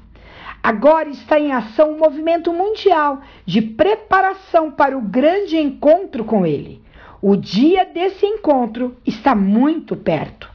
Agora 0.61 1.09
está 1.09 1.39
em 1.39 1.51
ação 1.51 1.91
um 1.91 1.97
movimento 1.97 2.53
mundial 2.53 3.21
de 3.45 3.61
preparação 3.61 4.71
para 4.71 4.97
o 4.97 5.01
grande 5.01 5.57
encontro 5.57 6.23
com 6.23 6.45
ele. 6.45 6.82
O 7.25 7.37
dia 7.37 7.85
desse 7.85 8.25
encontro 8.25 8.97
está 9.05 9.33
muito 9.33 9.95
perto. 9.95 10.51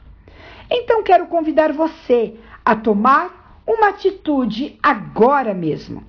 Então 0.69 1.01
quero 1.01 1.25
convidar 1.25 1.73
você 1.73 2.35
a 2.63 2.75
tomar 2.75 3.63
uma 3.65 3.89
atitude 3.89 4.77
agora 4.83 5.51
mesmo. 5.51 6.03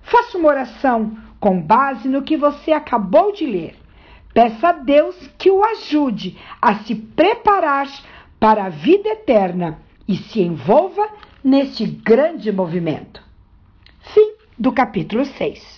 Faça 0.00 0.38
uma 0.38 0.48
oração 0.48 1.14
com 1.38 1.60
base 1.60 2.08
no 2.08 2.22
que 2.22 2.34
você 2.34 2.72
acabou 2.72 3.30
de 3.30 3.44
ler. 3.44 3.76
Peça 4.32 4.68
a 4.68 4.72
Deus 4.72 5.14
que 5.36 5.50
o 5.50 5.62
ajude 5.62 6.38
a 6.62 6.76
se 6.76 6.94
preparar 6.94 7.86
para 8.40 8.64
a 8.64 8.70
vida 8.70 9.10
eterna 9.10 9.82
e 10.08 10.16
se 10.16 10.40
envolva 10.40 11.10
neste 11.44 11.84
grande 11.84 12.50
movimento. 12.50 13.22
Fim 14.14 14.32
do 14.58 14.72
capítulo 14.72 15.26
6. 15.26 15.74